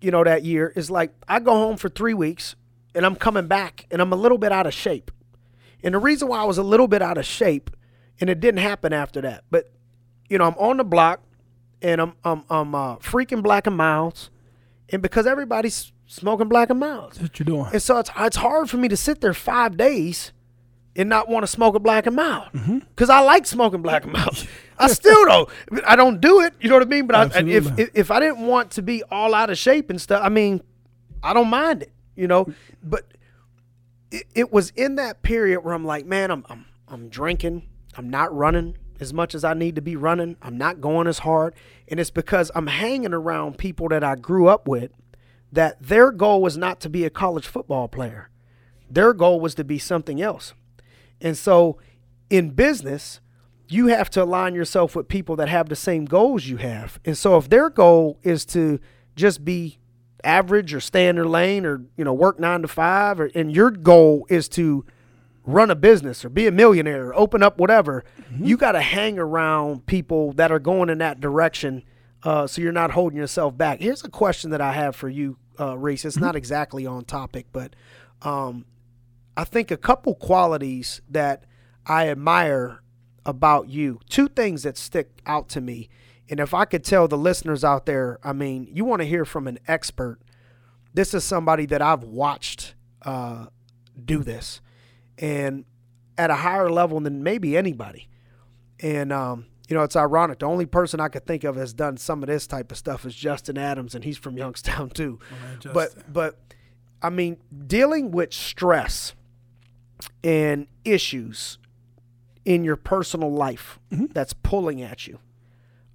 you 0.00 0.12
know, 0.12 0.22
that 0.22 0.44
year 0.44 0.72
is 0.76 0.88
like 0.88 1.12
I 1.26 1.40
go 1.40 1.52
home 1.52 1.76
for 1.78 1.88
three 1.88 2.14
weeks 2.14 2.54
and 2.94 3.04
I'm 3.04 3.16
coming 3.16 3.48
back 3.48 3.86
and 3.90 4.00
I'm 4.00 4.12
a 4.12 4.16
little 4.16 4.38
bit 4.38 4.52
out 4.52 4.68
of 4.68 4.74
shape. 4.74 5.10
And 5.82 5.94
the 5.94 5.98
reason 5.98 6.28
why 6.28 6.42
I 6.42 6.44
was 6.44 6.58
a 6.58 6.62
little 6.62 6.86
bit 6.86 7.02
out 7.02 7.18
of 7.18 7.26
shape, 7.26 7.70
and 8.20 8.30
it 8.30 8.40
didn't 8.40 8.60
happen 8.60 8.92
after 8.92 9.20
that, 9.22 9.44
but 9.50 9.70
you 10.28 10.38
know, 10.38 10.44
I'm 10.46 10.54
on 10.54 10.76
the 10.76 10.84
block 10.84 11.20
and 11.82 12.00
I'm 12.00 12.12
I'm 12.24 12.44
I'm 12.50 12.74
uh, 12.74 12.96
freaking 12.96 13.42
black 13.42 13.66
and 13.66 13.76
milds, 13.76 14.30
and 14.88 15.02
because 15.02 15.26
everybody's 15.26 15.92
smoking 16.06 16.48
black 16.48 16.70
and 16.70 16.82
That's 16.82 17.20
what 17.20 17.38
you're 17.38 17.44
doing. 17.44 17.66
and 17.72 17.82
so 17.82 17.98
it's 17.98 18.10
it's 18.18 18.36
hard 18.36 18.68
for 18.68 18.76
me 18.76 18.88
to 18.88 18.96
sit 18.96 19.20
there 19.20 19.32
five 19.34 19.76
days 19.76 20.32
and 20.96 21.08
not 21.08 21.28
want 21.28 21.44
to 21.44 21.46
smoke 21.46 21.74
a 21.76 21.78
black 21.78 22.06
and 22.06 22.16
mild 22.16 22.48
because 22.90 23.08
I 23.10 23.20
like 23.20 23.46
smoking 23.46 23.80
black 23.80 24.04
and 24.04 24.12
mild. 24.12 24.46
I 24.78 24.88
still 24.88 25.24
don't. 25.24 25.48
I 25.86 25.94
don't 25.94 26.20
do 26.20 26.40
it. 26.40 26.54
You 26.60 26.68
know 26.68 26.76
what 26.76 26.82
I 26.82 26.86
mean? 26.86 27.06
But 27.06 27.36
I, 27.36 27.40
if, 27.40 27.78
if 27.78 27.90
if 27.94 28.10
I 28.10 28.18
didn't 28.18 28.46
want 28.46 28.72
to 28.72 28.82
be 28.82 29.02
all 29.04 29.34
out 29.34 29.50
of 29.50 29.58
shape 29.58 29.90
and 29.90 30.00
stuff, 30.00 30.20
I 30.24 30.28
mean, 30.28 30.62
I 31.22 31.32
don't 31.32 31.48
mind 31.48 31.82
it. 31.82 31.92
You 32.16 32.26
know, 32.26 32.52
but 32.82 33.04
it, 34.10 34.24
it 34.34 34.52
was 34.52 34.70
in 34.70 34.96
that 34.96 35.22
period 35.22 35.60
where 35.60 35.74
I'm 35.74 35.84
like, 35.84 36.06
man, 36.06 36.30
I'm 36.30 36.44
I'm 36.48 36.66
I'm 36.88 37.08
drinking. 37.08 37.68
I'm 38.00 38.08
not 38.08 38.34
running 38.34 38.78
as 38.98 39.12
much 39.12 39.34
as 39.34 39.44
I 39.44 39.52
need 39.52 39.74
to 39.74 39.82
be 39.82 39.94
running. 39.94 40.36
I'm 40.40 40.56
not 40.56 40.80
going 40.80 41.06
as 41.06 41.18
hard, 41.18 41.54
and 41.86 42.00
it's 42.00 42.08
because 42.08 42.50
I'm 42.54 42.68
hanging 42.68 43.12
around 43.12 43.58
people 43.58 43.90
that 43.90 44.02
I 44.02 44.16
grew 44.16 44.48
up 44.48 44.66
with 44.66 44.90
that 45.52 45.82
their 45.82 46.10
goal 46.10 46.40
was 46.40 46.56
not 46.56 46.80
to 46.80 46.88
be 46.88 47.04
a 47.04 47.10
college 47.10 47.46
football 47.46 47.88
player. 47.88 48.30
Their 48.88 49.12
goal 49.12 49.38
was 49.38 49.54
to 49.56 49.64
be 49.64 49.78
something 49.78 50.22
else. 50.22 50.54
And 51.20 51.36
so 51.36 51.76
in 52.30 52.52
business, 52.52 53.20
you 53.68 53.88
have 53.88 54.08
to 54.10 54.22
align 54.22 54.54
yourself 54.54 54.96
with 54.96 55.06
people 55.06 55.36
that 55.36 55.50
have 55.50 55.68
the 55.68 55.76
same 55.76 56.06
goals 56.06 56.46
you 56.46 56.56
have. 56.56 56.98
And 57.04 57.18
so 57.18 57.36
if 57.36 57.50
their 57.50 57.68
goal 57.68 58.18
is 58.22 58.46
to 58.46 58.80
just 59.14 59.44
be 59.44 59.78
average 60.24 60.72
or 60.72 60.80
stay 60.80 61.06
in 61.06 61.16
their 61.16 61.26
lane 61.26 61.66
or, 61.66 61.82
you 61.98 62.04
know, 62.04 62.14
work 62.14 62.40
9 62.40 62.62
to 62.62 62.68
5 62.68 63.20
or 63.20 63.30
and 63.34 63.54
your 63.54 63.70
goal 63.70 64.26
is 64.30 64.48
to 64.50 64.86
run 65.44 65.70
a 65.70 65.74
business 65.74 66.24
or 66.24 66.28
be 66.28 66.46
a 66.46 66.52
millionaire 66.52 67.08
or 67.08 67.14
open 67.18 67.42
up 67.42 67.58
whatever, 67.58 68.04
you 68.38 68.56
got 68.56 68.72
to 68.72 68.80
hang 68.80 69.18
around 69.18 69.86
people 69.86 70.32
that 70.32 70.52
are 70.52 70.58
going 70.58 70.88
in 70.88 70.98
that 70.98 71.20
direction 71.20 71.82
uh, 72.22 72.46
so 72.46 72.60
you're 72.60 72.72
not 72.72 72.90
holding 72.90 73.18
yourself 73.18 73.56
back. 73.56 73.80
Here's 73.80 74.04
a 74.04 74.10
question 74.10 74.50
that 74.50 74.60
I 74.60 74.72
have 74.72 74.94
for 74.94 75.08
you, 75.08 75.38
uh, 75.58 75.78
Reese. 75.78 76.04
It's 76.04 76.18
not 76.18 76.36
exactly 76.36 76.86
on 76.86 77.04
topic, 77.04 77.46
but 77.52 77.74
um, 78.22 78.66
I 79.36 79.44
think 79.44 79.70
a 79.70 79.76
couple 79.76 80.14
qualities 80.14 81.00
that 81.08 81.44
I 81.86 82.08
admire 82.08 82.82
about 83.24 83.68
you, 83.68 84.00
two 84.08 84.28
things 84.28 84.64
that 84.64 84.76
stick 84.76 85.22
out 85.26 85.48
to 85.50 85.60
me. 85.60 85.88
And 86.28 86.40
if 86.40 86.54
I 86.54 86.64
could 86.64 86.84
tell 86.84 87.08
the 87.08 87.18
listeners 87.18 87.64
out 87.64 87.86
there, 87.86 88.18
I 88.22 88.32
mean, 88.32 88.68
you 88.70 88.84
want 88.84 89.00
to 89.00 89.08
hear 89.08 89.24
from 89.24 89.48
an 89.48 89.58
expert. 89.66 90.18
This 90.92 91.14
is 91.14 91.24
somebody 91.24 91.66
that 91.66 91.80
I've 91.80 92.04
watched 92.04 92.74
uh, 93.02 93.46
do 94.04 94.22
this 94.22 94.60
and 95.20 95.64
at 96.18 96.30
a 96.30 96.34
higher 96.34 96.68
level 96.68 96.98
than 96.98 97.22
maybe 97.22 97.56
anybody. 97.56 98.08
And, 98.80 99.12
um, 99.12 99.46
you 99.68 99.76
know, 99.76 99.82
it's 99.84 99.94
ironic. 99.94 100.40
The 100.40 100.46
only 100.46 100.66
person 100.66 100.98
I 100.98 101.08
could 101.08 101.26
think 101.26 101.44
of 101.44 101.54
has 101.54 101.72
done 101.72 101.96
some 101.96 102.22
of 102.22 102.26
this 102.26 102.46
type 102.46 102.72
of 102.72 102.78
stuff 102.78 103.04
is 103.06 103.14
Justin 103.14 103.56
Adams, 103.56 103.94
and 103.94 104.02
he's 104.02 104.18
from 104.18 104.36
Youngstown 104.36 104.90
too. 104.94 105.20
but, 105.72 106.12
but, 106.12 106.40
I 107.02 107.10
mean, 107.10 107.38
dealing 107.66 108.10
with 108.10 108.32
stress 108.32 109.14
and 110.24 110.66
issues 110.84 111.58
in 112.44 112.64
your 112.64 112.76
personal 112.76 113.30
life 113.32 113.78
that's 113.90 114.32
pulling 114.32 114.82
at 114.82 115.06
you, 115.06 115.18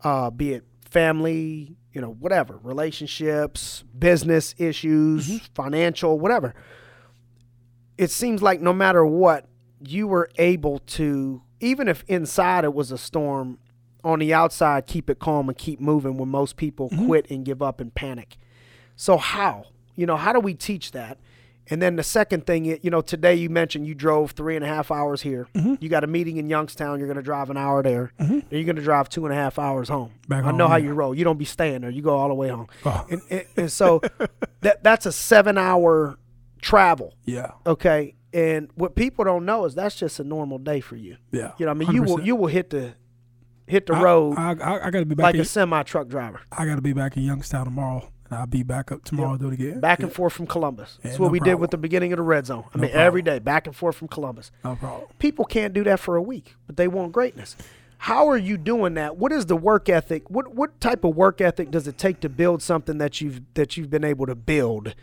uh, 0.03 0.29
be 0.29 0.53
it 0.53 0.63
family, 0.81 1.75
you 1.91 2.01
know, 2.01 2.11
whatever, 2.11 2.59
relationships, 2.63 3.83
business 3.97 4.55
issues, 4.57 5.27
financial, 5.53 6.17
whatever. 6.19 6.55
It 7.97 8.11
seems 8.11 8.41
like 8.41 8.61
no 8.61 8.73
matter 8.73 9.05
what, 9.05 9.45
you 9.79 10.07
were 10.07 10.29
able 10.37 10.79
to, 10.79 11.41
even 11.59 11.87
if 11.87 12.03
inside 12.07 12.63
it 12.63 12.73
was 12.73 12.91
a 12.91 12.97
storm, 12.97 13.59
on 14.05 14.19
the 14.19 14.33
outside, 14.33 14.85
keep 14.85 15.09
it 15.09 15.17
calm 15.17 15.49
and 15.49 15.57
keep 15.57 15.81
moving 15.81 16.15
when 16.15 16.29
most 16.29 16.57
people 16.57 16.89
mm-hmm. 16.89 17.07
quit 17.07 17.31
and 17.31 17.43
give 17.43 17.61
up 17.61 17.81
and 17.81 17.93
panic. 17.93 18.37
So, 18.95 19.17
how? 19.17 19.65
You 19.95 20.05
know, 20.05 20.15
how 20.15 20.31
do 20.31 20.39
we 20.39 20.53
teach 20.53 20.91
that? 20.91 21.17
And 21.67 21.81
then 21.81 21.95
the 21.95 22.03
second 22.03 22.45
thing, 22.45 22.65
you 22.65 22.91
know, 22.91 23.01
today 23.01 23.33
you 23.33 23.49
mentioned 23.49 23.87
you 23.87 23.95
drove 23.95 24.31
three 24.31 24.55
and 24.55 24.63
a 24.63 24.67
half 24.67 24.91
hours 24.91 25.23
here. 25.23 25.47
Mm-hmm. 25.55 25.75
You 25.79 25.89
got 25.89 26.03
a 26.03 26.07
meeting 26.07 26.37
in 26.37 26.47
Youngstown. 26.47 26.99
You're 26.99 27.07
going 27.07 27.17
to 27.17 27.23
drive 27.23 27.49
an 27.49 27.57
hour 27.57 27.81
there. 27.81 28.11
Mm-hmm. 28.19 28.33
Then 28.33 28.45
you're 28.51 28.65
going 28.65 28.75
to 28.75 28.83
drive 28.83 29.09
two 29.09 29.25
and 29.25 29.33
a 29.33 29.35
half 29.35 29.57
hours 29.57 29.89
home. 29.89 30.11
Back 30.27 30.43
I 30.43 30.49
home, 30.49 30.57
know 30.57 30.67
how 30.67 30.75
yeah. 30.75 30.89
you 30.89 30.93
roll. 30.93 31.15
You 31.15 31.23
don't 31.23 31.39
be 31.39 31.45
staying 31.45 31.81
there. 31.81 31.89
You 31.89 32.03
go 32.03 32.15
all 32.15 32.27
the 32.27 32.35
way 32.35 32.49
home. 32.49 32.67
Oh. 32.85 33.07
And, 33.09 33.21
and, 33.31 33.45
and 33.57 33.71
so 33.71 33.99
that 34.61 34.83
that's 34.83 35.07
a 35.07 35.11
seven 35.11 35.57
hour 35.57 36.19
travel. 36.61 37.13
Yeah. 37.25 37.51
Okay. 37.65 38.15
And 38.33 38.69
what 38.75 38.95
people 38.95 39.23
don't 39.23 39.45
know 39.45 39.65
is 39.65 39.75
that's 39.75 39.95
just 39.95 40.19
a 40.19 40.23
normal 40.23 40.57
day 40.57 40.81
for 40.81 40.95
you. 40.97 41.17
Yeah. 41.31 41.53
You 41.57 41.65
know, 41.65 41.71
I 41.71 41.75
mean, 41.75 41.91
you 41.91 42.03
will 42.03 42.17
100%. 42.17 42.25
you 42.25 42.35
will 42.35 42.47
hit 42.47 42.69
the 42.69 42.93
hit 43.67 43.85
the 43.87 43.93
I- 43.93 44.01
road 44.03 44.35
I, 44.37 44.51
I, 44.51 44.87
I 44.87 44.89
got 44.91 44.99
to 44.99 45.05
be 45.05 45.15
back. 45.15 45.23
like 45.23 45.35
in, 45.35 45.41
a 45.41 45.45
semi 45.45 45.83
truck 45.83 46.07
driver, 46.07 46.41
I 46.51 46.65
got 46.65 46.75
to 46.75 46.81
be 46.81 46.93
back 46.93 47.15
in 47.17 47.23
Youngstown 47.23 47.63
tomorrow, 47.65 48.11
and 48.29 48.39
I'll 48.39 48.45
be 48.45 48.61
back 48.63 48.91
up 48.91 49.05
tomorrow. 49.05 49.37
Do 49.37 49.47
it 49.47 49.53
again. 49.53 49.79
back 49.79 50.01
and 50.01 50.11
forth 50.11 50.33
from 50.33 50.47
Columbus. 50.47 50.99
That's 51.01 51.15
Yeah, 51.15 51.21
what 51.21 51.27
no 51.27 51.31
we 51.31 51.39
did 51.39 51.55
with 51.55 51.71
the 51.71 51.77
beginning 51.77 52.11
of 52.11 52.17
the 52.17 52.23
red 52.23 52.45
zone. 52.45 52.65
I 52.73 52.77
No 52.77 52.81
mean, 52.81 52.91
problem. 52.91 53.07
every 53.07 53.21
day, 53.21 53.39
back 53.39 53.67
and 53.67 53.75
forth 53.75 53.95
from 53.95 54.09
Columbus. 54.09 54.51
No 54.65 54.75
problem. 54.75 55.07
People 55.19 55.45
can't 55.45 55.73
do 55.73 55.83
that 55.85 55.99
for 56.01 56.15
a 56.17 56.21
week, 56.21 56.55
but 56.67 56.75
they 56.77 56.87
want 56.89 57.11
greatness. 57.13 57.55
How 57.99 58.27
are 58.29 58.37
you 58.37 58.57
doing 58.57 58.95
that? 58.95 59.15
What 59.17 59.31
is 59.31 59.45
the 59.45 59.55
work 59.55 59.87
ethic? 59.87 60.29
What 60.29 60.53
what 60.53 60.79
type 60.81 61.05
of 61.05 61.15
work 61.15 61.39
ethic 61.39 61.71
does 61.71 61.87
it 61.87 61.97
take 61.97 62.19
to 62.19 62.29
build 62.29 62.61
something 62.61 62.97
that 62.97 63.21
you've 63.21 63.41
that 63.53 63.77
you've 63.77 63.89
been 63.89 64.03
able 64.03 64.25
to 64.25 64.35
build? 64.35 64.93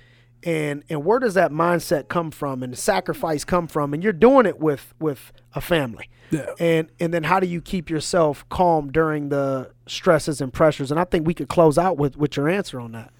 And 0.44 0.82
and 0.88 1.04
where 1.04 1.18
does 1.18 1.34
that 1.34 1.52
mindset 1.52 2.08
come 2.08 2.30
from 2.30 2.62
and 2.62 2.72
the 2.72 2.76
sacrifice 2.76 3.44
come 3.44 3.66
from? 3.68 3.94
And 3.94 4.02
you're 4.02 4.12
doing 4.12 4.46
it 4.46 4.58
with 4.58 4.92
with 4.98 5.32
a 5.54 5.60
family. 5.60 6.08
Yeah. 6.30 6.46
And 6.58 6.90
and 6.98 7.12
then 7.14 7.24
how 7.24 7.38
do 7.40 7.46
you 7.46 7.60
keep 7.60 7.88
yourself 7.90 8.48
calm 8.48 8.90
during 8.90 9.28
the 9.28 9.70
stresses 9.86 10.40
and 10.40 10.52
pressures? 10.52 10.90
And 10.90 10.98
I 10.98 11.04
think 11.04 11.26
we 11.26 11.34
could 11.34 11.48
close 11.48 11.78
out 11.78 11.96
with 11.96 12.16
with 12.16 12.36
your 12.36 12.48
answer 12.48 12.80
on 12.80 12.92
that. 12.92 13.12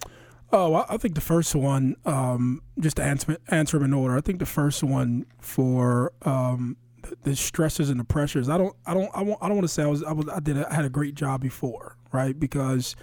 Oh, 0.55 0.75
I- 0.75 0.87
I 0.91 0.97
think 0.99 1.15
the 1.15 1.21
first 1.23 1.55
one, 1.55 1.97
um, 2.05 2.61
just 2.79 2.97
to 2.97 3.03
answer, 3.03 3.39
answer 3.49 3.79
them 3.79 3.87
in 3.87 3.95
order. 3.95 4.17
I 4.17 4.21
think 4.21 4.39
the 4.39 4.45
first 4.45 4.83
one 4.83 5.25
for 5.41 6.13
um, 6.23 6.77
the, 7.03 7.17
the 7.23 7.37
stresses 7.37 7.89
and 7.89 7.99
the 7.99 8.05
pressures. 8.05 8.51
I 8.51 8.59
don't, 8.59 8.77
I 8.85 8.93
don't, 8.93 9.11
I, 9.15 9.23
won't, 9.23 9.39
I 9.43 9.47
don't 9.49 9.57
want 9.57 9.65
to 9.67 9.73
say 9.73 9.83
I 9.83 9.87
was, 9.87 10.03
I 10.03 10.13
was, 10.13 10.29
I 10.29 10.41
did, 10.41 10.59
a, 10.59 10.71
I 10.71 10.75
had 10.75 10.85
a 10.85 10.91
great 10.91 11.15
job 11.15 11.41
before, 11.41 11.97
right? 12.13 12.39
Because 12.39 12.97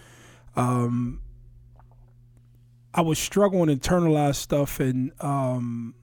um, 0.56 1.22
I 2.94 3.02
was 3.02 3.20
struggling 3.20 3.68
to 3.68 3.76
internalize 3.76 4.36
stuff 4.36 4.80
and 4.80 5.12
um, 5.22 5.94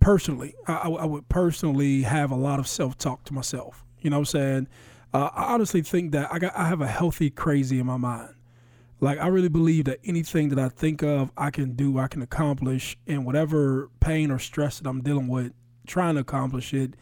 personally, 0.00 0.54
I, 0.66 0.74
I 0.88 1.06
would 1.06 1.28
personally 1.28 2.02
have 2.02 2.30
a 2.30 2.36
lot 2.36 2.58
of 2.58 2.68
self 2.68 2.98
talk 2.98 3.24
to 3.24 3.34
myself. 3.34 3.84
You 4.00 4.10
know 4.10 4.16
what 4.18 4.34
I'm 4.34 4.40
saying? 4.40 4.68
Uh, 5.14 5.30
I 5.34 5.54
honestly 5.54 5.82
think 5.82 6.12
that 6.12 6.32
I 6.32 6.38
got, 6.38 6.56
I 6.56 6.66
have 6.66 6.80
a 6.80 6.86
healthy 6.86 7.30
crazy 7.30 7.78
in 7.78 7.86
my 7.86 7.96
mind. 7.96 8.34
Like 9.00 9.18
I 9.18 9.26
really 9.26 9.48
believe 9.48 9.86
that 9.86 9.98
anything 10.04 10.48
that 10.50 10.58
I 10.58 10.68
think 10.68 11.02
of, 11.02 11.30
I 11.36 11.50
can 11.50 11.72
do, 11.72 11.98
I 11.98 12.06
can 12.06 12.22
accomplish, 12.22 12.96
and 13.06 13.26
whatever 13.26 13.90
pain 14.00 14.30
or 14.30 14.38
stress 14.38 14.78
that 14.78 14.88
I'm 14.88 15.02
dealing 15.02 15.28
with, 15.28 15.52
trying 15.86 16.14
to 16.14 16.20
accomplish 16.20 16.72
it, 16.72 16.94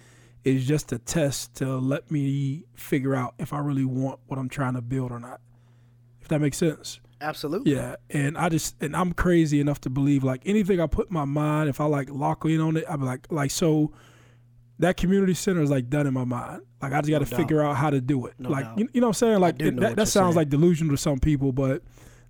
is 0.42 0.66
just 0.66 0.92
a 0.92 0.98
test 0.98 1.54
to 1.56 1.76
let 1.76 2.10
me 2.10 2.64
figure 2.74 3.14
out 3.14 3.34
if 3.38 3.52
I 3.52 3.58
really 3.58 3.84
want 3.84 4.20
what 4.26 4.38
I'm 4.38 4.48
trying 4.48 4.74
to 4.74 4.80
build 4.80 5.12
or 5.12 5.20
not. 5.20 5.40
If 6.22 6.28
that 6.28 6.40
makes 6.40 6.56
sense. 6.56 7.00
Absolutely. 7.20 7.72
Yeah, 7.74 7.96
and 8.08 8.36
I 8.38 8.48
just 8.48 8.76
and 8.82 8.96
I'm 8.96 9.12
crazy 9.12 9.60
enough 9.60 9.80
to 9.82 9.90
believe 9.90 10.24
like 10.24 10.42
anything 10.46 10.80
I 10.80 10.86
put 10.86 11.08
in 11.08 11.14
my 11.14 11.24
mind, 11.24 11.68
if 11.68 11.80
I 11.80 11.84
like 11.84 12.08
lock 12.10 12.44
in 12.44 12.60
on 12.60 12.76
it, 12.76 12.84
I'm 12.88 13.02
like 13.02 13.26
like 13.30 13.50
so. 13.50 13.92
That 14.78 14.96
community 14.96 15.34
center 15.34 15.60
is 15.60 15.68
like 15.70 15.90
done 15.90 16.06
in 16.06 16.14
my 16.14 16.24
mind. 16.24 16.62
Like 16.80 16.94
I 16.94 17.02
just 17.02 17.10
got 17.10 17.18
to 17.18 17.26
doubt. 17.26 17.36
figure 17.38 17.62
out 17.62 17.76
how 17.76 17.90
to 17.90 18.00
do 18.00 18.24
it. 18.24 18.32
No 18.38 18.48
like 18.48 18.64
you, 18.78 18.88
you 18.94 19.02
know 19.02 19.08
what 19.08 19.10
I'm 19.10 19.14
saying? 19.14 19.38
Like 19.40 19.60
it- 19.60 19.76
that, 19.76 19.96
that 19.96 20.08
sounds 20.08 20.28
saying. 20.28 20.36
like 20.36 20.48
delusional 20.48 20.94
to 20.94 20.96
some 20.96 21.18
people, 21.20 21.52
but 21.52 21.82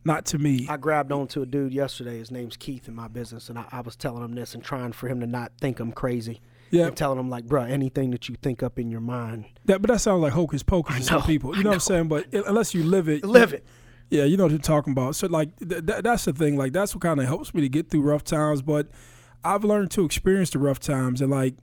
not 0.05 0.25
to 0.27 0.39
me. 0.39 0.67
I 0.69 0.77
grabbed 0.77 1.13
onto 1.13 1.43
a 1.43 1.47
dude 1.47 1.73
yesterday. 1.73 2.19
His 2.19 2.33
name's 2.33 2.57
Keith 2.57 2.89
in 2.89 2.95
my 2.97 3.07
business, 3.07 3.51
and 3.51 3.59
I, 3.59 3.67
I 3.71 3.81
was 3.83 3.95
telling 3.95 4.25
him 4.25 4.35
this 4.35 4.55
and 4.55 4.65
trying 4.65 4.91
for 4.91 5.07
him 5.09 5.21
to 5.21 5.29
not 5.29 5.53
think 5.61 5.79
I'm 5.79 5.93
crazy. 5.93 6.41
Yeah. 6.73 6.87
and 6.87 6.97
telling 6.97 7.19
him 7.19 7.29
like, 7.29 7.47
bruh, 7.47 7.69
anything 7.69 8.11
that 8.13 8.29
you 8.29 8.37
think 8.43 8.63
up 8.63 8.79
in 8.79 8.91
your 8.93 9.01
mind, 9.01 9.45
That, 9.67 9.83
but 9.83 9.91
that 9.91 10.01
sounds 10.01 10.23
like 10.23 10.33
hocus 10.33 10.63
pocus 10.63 10.97
to 10.97 11.03
some 11.03 11.23
people. 11.23 11.55
You 11.57 11.65
know, 11.65 11.71
what 11.71 11.75
I'm 11.75 11.81
saying? 11.81 12.09
But 12.09 12.33
unless 12.33 12.75
you 12.75 12.85
live 12.85 13.09
it, 13.09 13.25
live 13.25 13.53
it. 13.53 13.65
Yeah, 14.11 14.25
you 14.25 14.37
know 14.37 14.45
what 14.45 14.53
you're 14.53 14.59
talking 14.59 14.93
about. 14.93 15.15
So 15.15 15.29
like 15.29 15.57
th- 15.57 15.87
th- 15.87 16.03
that's 16.03 16.25
the 16.25 16.33
thing. 16.33 16.57
Like 16.57 16.73
that's 16.73 16.95
what 16.95 17.03
kind 17.03 17.21
of 17.21 17.27
helps 17.27 17.55
me 17.55 17.61
to 17.63 17.69
get 17.69 17.91
through 17.91 18.03
rough 18.03 18.25
times. 18.25 18.61
But 18.61 18.89
I've 19.45 19.65
learned 19.65 19.93
to 19.93 20.05
experience 20.05 20.51
the 20.51 20.59
rough 20.59 20.81
times. 20.81 21.21
And 21.21 21.31
like 21.31 21.55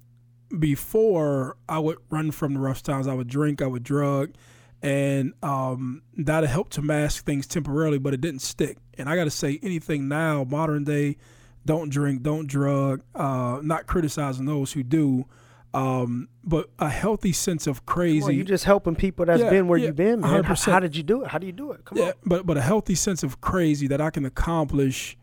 before, 0.58 1.58
I 1.68 1.80
would 1.80 1.98
run 2.10 2.32
from 2.32 2.54
the 2.54 2.60
rough 2.60 2.82
times. 2.82 3.08
I 3.08 3.14
would 3.14 3.28
drink. 3.28 3.62
I 3.62 3.68
would 3.68 3.84
drug, 3.84 4.34
and 4.82 5.34
um, 5.44 6.04
that 6.16 6.46
helped 6.46 6.72
to 6.74 6.82
mask 6.82 7.26
things 7.26 7.48
temporarily. 7.48 8.00
But 8.00 8.14
it 8.14 8.22
didn't 8.22 8.42
stick. 8.42 8.78
And 8.98 9.10
I 9.10 9.16
got 9.16 9.26
to 9.26 9.32
say, 9.32 9.60
anything 9.62 10.08
now, 10.08 10.44
modern 10.46 10.86
day, 10.86 11.18
don't 11.66 11.90
drink, 11.90 12.24
don't 12.24 12.48
drug. 12.48 13.04
Uh, 13.14 13.60
not 13.62 13.88
criticizing 13.88 14.46
those 14.46 14.72
who 14.72 14.84
do. 14.84 15.26
Um, 15.74 16.30
but 16.44 16.70
a 16.80 16.90
healthy 16.90 17.34
sense 17.34 17.68
of 17.68 17.86
crazy. 17.86 18.22
Well, 18.22 18.32
you 18.32 18.44
just 18.44 18.64
helping 18.64 18.96
people 18.96 19.26
that's 19.26 19.42
Yeah, 19.42 19.50
been 19.50 19.68
where 19.68 19.78
yeah, 19.78 19.88
you've 19.88 19.96
been, 19.96 20.22
man. 20.22 20.44
How, 20.44 20.54
100%. 20.54 20.72
how 20.72 20.80
did 20.80 20.96
you 20.96 21.04
do 21.04 21.24
it? 21.24 21.28
How 21.28 21.38
do 21.38 21.46
you 21.46 21.52
do 21.52 21.72
it? 21.72 21.84
Come 21.86 21.98
Yeah, 21.98 22.06
on. 22.06 22.14
but 22.26 22.46
but 22.46 22.58
a 22.58 22.62
healthy 22.62 22.96
sense 22.96 23.22
of 23.24 23.42
crazy 23.42 23.88
that 23.88 24.02
I 24.02 24.10
can 24.10 24.26
accomplish 24.26 25.18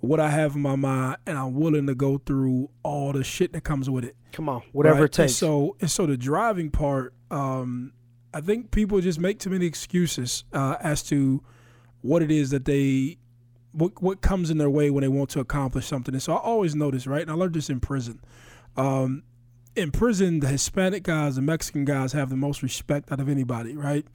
what 0.00 0.20
I 0.20 0.28
have 0.30 0.54
in 0.54 0.60
my 0.60 0.76
mind, 0.76 1.16
and 1.26 1.38
I'm 1.38 1.54
willing 1.54 1.86
to 1.86 1.94
go 1.94 2.18
through 2.18 2.68
all 2.82 3.12
the 3.12 3.24
shit 3.24 3.52
that 3.54 3.62
comes 3.62 3.88
with 3.88 4.04
it. 4.04 4.16
Come 4.32 4.48
on. 4.48 4.62
Whatever 4.72 4.96
right? 4.96 5.04
it 5.04 5.12
takes. 5.12 5.20
And 5.20 5.30
so 5.30 5.76
and 5.80 5.90
so 5.90 6.06
the 6.06 6.16
driving 6.16 6.70
part, 6.70 7.14
um, 7.30 7.92
I 8.34 8.40
think 8.40 8.72
people 8.72 9.00
just 9.00 9.18
make 9.20 9.38
too 9.38 9.50
many 9.50 9.64
excuses 9.64 10.44
uh, 10.52 10.76
as 10.80 11.02
to 11.04 11.42
what 12.02 12.20
it 12.20 12.30
is 12.30 12.50
that 12.50 12.64
they 12.66 13.16
what 13.72 14.02
what 14.02 14.20
comes 14.20 14.50
in 14.50 14.58
their 14.58 14.68
way 14.68 14.90
when 14.90 15.02
they 15.02 15.08
want 15.08 15.30
to 15.30 15.40
accomplish 15.40 15.86
something. 15.86 16.14
And 16.14 16.22
so 16.22 16.34
I 16.34 16.38
always 16.38 16.74
notice, 16.74 17.06
right? 17.06 17.22
And 17.22 17.30
I 17.30 17.34
learned 17.34 17.54
this 17.54 17.70
in 17.70 17.80
prison. 17.80 18.20
Um, 18.76 19.22
in 19.76 19.90
prison, 19.90 20.40
the 20.40 20.48
Hispanic 20.48 21.02
guys, 21.02 21.36
the 21.36 21.42
Mexican 21.42 21.84
guys 21.84 22.12
have 22.12 22.30
the 22.30 22.36
most 22.36 22.62
respect 22.62 23.10
out 23.10 23.20
of 23.20 23.28
anybody, 23.28 23.76
right? 23.76 24.06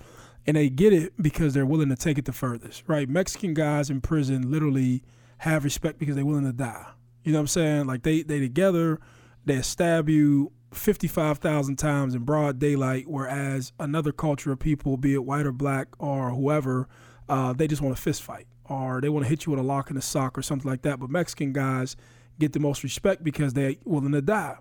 And 0.48 0.56
they 0.56 0.70
get 0.70 0.94
it 0.94 1.14
because 1.22 1.54
they're 1.54 1.66
willing 1.66 1.90
to 1.90 1.96
take 1.96 2.18
it 2.18 2.26
the 2.26 2.32
furthest, 2.32 2.84
right? 2.88 3.10
Mexican 3.10 3.54
guys 3.54 3.90
in 3.90 4.02
prison 4.02 4.50
literally 4.50 5.04
have 5.40 5.64
respect 5.64 6.00
because 6.00 6.16
they're 6.16 6.26
willing 6.26 6.46
to 6.46 6.54
die. 6.54 6.88
You 7.24 7.34
know 7.34 7.40
what 7.40 7.44
I'm 7.44 7.48
saying? 7.48 7.88
Like 7.88 8.04
they 8.04 8.24
they 8.24 8.40
together, 8.40 9.00
they 9.46 9.62
stab 9.62 10.10
you 10.10 10.52
55,000 10.74 11.76
times 11.76 12.16
in 12.16 12.24
broad 12.24 12.60
daylight, 12.60 13.08
whereas 13.08 13.74
another 13.80 14.12
culture 14.12 14.52
of 14.52 14.60
people, 14.60 14.98
be 14.98 15.14
it 15.14 15.26
white 15.26 15.46
or 15.46 15.52
black 15.52 15.88
or 15.98 16.30
whoever, 16.30 16.88
uh, 17.28 17.54
they 17.54 17.68
just 17.68 17.82
want 17.82 17.96
to 17.96 18.02
fist 18.02 18.24
fight 18.24 18.48
or 18.66 19.02
they 19.02 19.10
want 19.10 19.26
to 19.26 19.30
hit 19.30 19.46
you 19.46 19.52
with 19.52 19.60
a 19.60 19.64
lock 19.64 19.90
in 19.90 19.96
the 19.96 20.02
sock 20.02 20.38
or 20.38 20.42
something 20.42 20.70
like 20.70 20.84
that. 20.84 21.00
But 21.00 21.10
Mexican 21.10 21.54
guys 21.54 21.96
get 22.40 22.54
the 22.54 22.60
most 22.60 22.84
respect 22.84 23.24
because 23.24 23.54
they're 23.54 23.76
willing 23.86 24.12
to 24.14 24.22
die. 24.22 24.58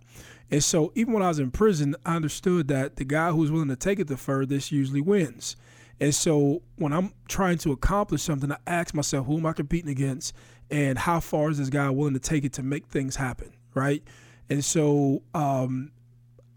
And 0.51 0.65
so 0.65 0.93
even 0.95 1.13
when 1.13 1.23
I 1.23 1.29
was 1.29 1.39
in 1.39 1.51
prison, 1.51 1.95
I 2.07 2.17
understood 2.17 2.69
that 2.69 2.97
the 2.97 3.05
guy 3.05 3.31
who's 3.31 3.51
willing 3.51 3.69
to 3.69 3.77
take 3.77 3.99
it 3.99 4.09
the 4.09 4.17
furthest 4.17 4.73
usually 4.73 5.01
wins. 5.01 5.57
And 6.01 6.15
so 6.15 6.63
when 6.77 6.93
I'm 6.93 7.13
trying 7.29 7.59
to 7.59 7.73
accomplish 7.73 8.23
something, 8.23 8.53
I 8.53 8.59
ask 8.67 8.95
myself, 8.95 9.27
who 9.27 9.39
am 9.39 9.47
I 9.47 9.53
competing 9.53 9.91
against? 9.91 10.35
And 10.71 10.99
how 10.99 11.21
far 11.21 11.51
is 11.51 11.59
this 11.59 11.71
guy 11.71 11.91
willing 11.91 12.15
to 12.15 12.21
take 12.21 12.45
it 12.45 12.53
to 12.55 12.63
make 12.63 12.87
things 12.87 13.17
happen? 13.17 13.53
Right. 13.75 14.03
And 14.49 14.65
so 14.65 15.23
um, 15.35 15.91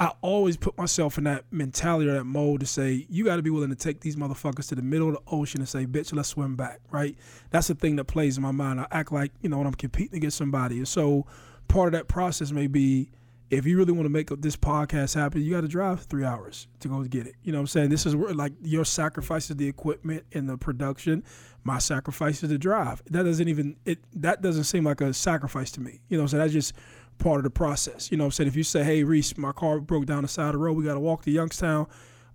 I 0.01 0.11
always 0.21 0.57
put 0.57 0.75
myself 0.79 1.19
in 1.19 1.25
that 1.25 1.45
mentality 1.51 2.09
or 2.09 2.13
that 2.13 2.23
mode 2.23 2.61
to 2.61 2.65
say, 2.65 3.05
you 3.07 3.23
got 3.23 3.35
to 3.35 3.43
be 3.43 3.51
willing 3.51 3.69
to 3.69 3.75
take 3.75 3.99
these 3.99 4.15
motherfuckers 4.15 4.67
to 4.69 4.75
the 4.75 4.81
middle 4.81 5.09
of 5.09 5.13
the 5.13 5.21
ocean 5.27 5.61
and 5.61 5.69
say, 5.69 5.85
bitch, 5.85 6.11
let's 6.11 6.29
swim 6.29 6.55
back. 6.55 6.79
Right. 6.89 7.15
That's 7.51 7.67
the 7.67 7.75
thing 7.75 7.97
that 7.97 8.05
plays 8.05 8.35
in 8.35 8.41
my 8.41 8.49
mind. 8.49 8.79
I 8.79 8.87
act 8.89 9.11
like, 9.11 9.31
you 9.41 9.49
know, 9.49 9.59
when 9.59 9.67
I'm 9.67 9.75
competing 9.75 10.17
against 10.17 10.37
somebody. 10.37 10.77
And 10.77 10.87
so 10.87 11.27
part 11.67 11.89
of 11.89 11.91
that 11.91 12.07
process 12.07 12.51
may 12.51 12.65
be, 12.65 13.11
if 13.51 13.67
you 13.67 13.77
really 13.77 13.91
want 13.91 14.05
to 14.05 14.09
make 14.09 14.29
this 14.41 14.55
podcast 14.55 15.13
happen, 15.13 15.43
you 15.43 15.51
got 15.51 15.61
to 15.61 15.67
drive 15.67 16.01
three 16.01 16.25
hours 16.25 16.67
to 16.79 16.87
go 16.87 17.03
get 17.03 17.27
it. 17.27 17.35
You 17.43 17.51
know 17.51 17.59
what 17.59 17.63
I'm 17.63 17.67
saying? 17.67 17.89
This 17.89 18.07
is 18.07 18.15
where 18.15 18.33
like 18.33 18.53
your 18.63 18.85
sacrifice 18.85 19.51
is 19.51 19.57
the 19.57 19.67
equipment 19.67 20.23
and 20.33 20.49
the 20.49 20.57
production. 20.57 21.23
My 21.63 21.77
sacrifice 21.77 22.41
is 22.41 22.49
the 22.49 22.57
drive. 22.57 23.03
That 23.11 23.21
doesn't 23.23 23.47
even 23.47 23.75
it. 23.85 23.99
That 24.15 24.41
doesn't 24.41 24.63
seem 24.63 24.85
like 24.85 25.01
a 25.01 25.13
sacrifice 25.13 25.69
to 25.73 25.81
me. 25.81 25.99
You 26.07 26.17
know, 26.17 26.25
so 26.25 26.37
that's 26.37 26.53
just 26.53 26.73
part 27.21 27.37
of 27.37 27.43
the 27.43 27.49
process. 27.49 28.11
You 28.11 28.17
know 28.17 28.23
what 28.25 28.27
I'm 28.27 28.31
saying? 28.31 28.47
If 28.49 28.55
you 28.55 28.63
say, 28.63 28.83
"Hey, 28.83 29.03
Reese, 29.03 29.37
my 29.37 29.51
car 29.53 29.79
broke 29.79 30.05
down 30.05 30.23
the 30.23 30.27
side 30.27 30.47
of 30.47 30.53
the 30.53 30.57
road. 30.57 30.73
We 30.73 30.83
got 30.83 30.95
to 30.95 30.99
walk 30.99 31.23
to 31.23 31.31
Youngstown." 31.31 31.87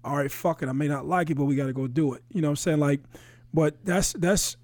All 0.05 0.17
right, 0.17 0.31
fuck 0.31 0.63
it. 0.63 0.69
I 0.69 0.73
may 0.73 0.89
not 0.89 1.07
like 1.07 1.31
it, 1.31 1.35
but 1.37 1.45
we 1.47 1.57
got 1.57 1.67
to 1.67 1.73
go 1.73 1.87
do 1.87 2.15
it. 2.15 2.23
You 2.33 2.41
know 2.41 2.49
what 2.49 2.53
I'm 2.53 2.57
saying? 2.57 2.79
Like, 2.79 3.01
but 3.53 3.77
that's 3.85 4.13
that's 4.15 4.57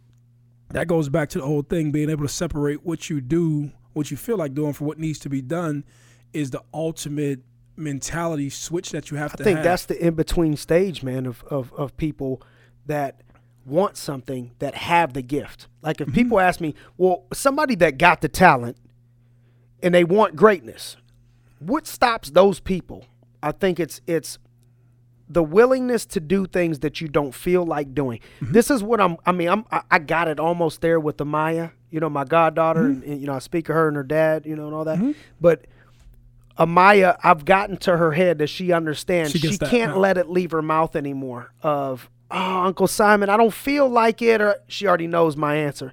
that 0.71 0.87
goes 0.87 1.09
back 1.09 1.29
to 1.31 1.39
the 1.39 1.45
whole 1.47 1.63
thing 1.63 1.91
being 1.91 2.09
able 2.09 2.23
to 2.25 2.33
separate 2.33 2.85
what 2.85 3.11
you 3.11 3.21
do, 3.21 3.71
what 3.93 4.11
you 4.11 4.17
feel 4.17 4.37
like 4.39 4.55
doing, 4.55 4.73
for 4.73 4.85
what 4.85 4.99
needs 4.99 5.19
to 5.21 5.29
be 5.29 5.43
done 5.43 5.85
is 6.33 6.51
the 6.51 6.63
ultimate 6.73 7.41
mentality 7.77 8.49
switch 8.51 8.91
that 8.91 9.11
you 9.11 9.17
have 9.17 9.33
to. 9.33 9.35
I 9.35 9.39
to 9.39 9.45
think 9.45 9.57
have. 9.59 9.65
that's 9.65 9.87
the 9.87 10.03
in 10.07 10.15
between 10.15 10.57
stage, 10.57 11.03
man, 11.03 11.27
of, 11.27 11.43
of, 11.45 11.73
of 11.75 11.97
people 11.97 12.41
that 12.87 13.23
want 13.67 13.97
something 13.97 14.53
that 14.61 14.75
have 14.75 15.13
the 15.13 15.23
gift. 15.23 15.67
Like 15.83 15.99
Mm-hmm. 15.99 16.11
if 16.11 16.15
people 16.15 16.41
ask 16.41 16.61
me, 16.61 16.75
well, 16.97 17.25
somebody 17.33 17.75
that 17.77 17.99
got 17.99 18.21
the 18.21 18.29
talent 18.29 18.77
and 19.83 19.95
they 19.95 20.05
want 20.05 20.37
greatness, 20.37 20.97
what 21.59 21.87
stops 21.87 22.31
those 22.31 22.61
people? 22.61 23.07
I 23.43 23.53
think 23.53 23.81
it's 23.81 24.01
it's 24.07 24.39
the 25.29 25.43
willingness 25.43 26.05
to 26.07 26.21
do 26.21 26.47
things 26.47 26.81
that 26.81 27.01
you 27.01 27.09
don't 27.09 27.35
feel 27.35 27.65
like 27.65 27.95
doing. 27.95 28.21
Mm-hmm. 28.41 28.53
This 28.53 28.71
is 28.71 28.83
what 28.83 29.01
I'm. 29.01 29.17
I 29.25 29.33
mean, 29.33 29.49
I'm. 29.49 29.65
I, 29.71 29.83
I 29.91 29.99
got 29.99 30.29
it 30.29 30.39
almost 30.39 30.81
there 30.81 31.01
with 31.01 31.17
the 31.19 31.25
Maya. 31.25 31.71
You 31.91 32.01
know, 32.01 32.09
my 32.09 32.25
goddaughter, 32.25 32.83
Mm-hmm. 32.83 33.03
and, 33.03 33.05
and, 33.05 33.21
you 33.21 33.27
know, 33.27 33.35
I 33.35 33.39
speak 33.39 33.69
of 33.69 33.75
her 33.75 33.89
and 33.89 33.97
her 33.97 34.03
dad. 34.03 34.47
You 34.47 34.57
know, 34.57 34.67
and 34.67 34.75
all 34.75 34.85
that. 34.85 35.15
But 35.41 35.67
Amaya, 36.59 37.19
I've 37.23 37.45
gotten 37.45 37.77
to 37.79 37.97
her 37.97 38.13
head 38.13 38.39
that 38.39 38.49
she 38.49 38.73
understands 38.73 39.33
She 39.33 39.39
she, 39.39 39.59
can't 39.59 39.93
now. 39.93 39.99
let 39.99 40.19
it 40.19 40.29
leave 40.29 40.51
her 40.51 40.63
mouth 40.63 40.95
anymore. 40.97 41.53
Of 41.63 42.11
oh, 42.31 42.63
Uncle 42.63 42.87
Simon, 42.87 43.31
I 43.31 43.37
don't 43.37 43.55
feel 43.55 43.89
like 43.89 44.21
it, 44.23 44.41
or 44.41 44.57
she 44.69 44.87
already 44.87 45.07
knows 45.07 45.37
my 45.37 45.57
answer. 45.57 45.93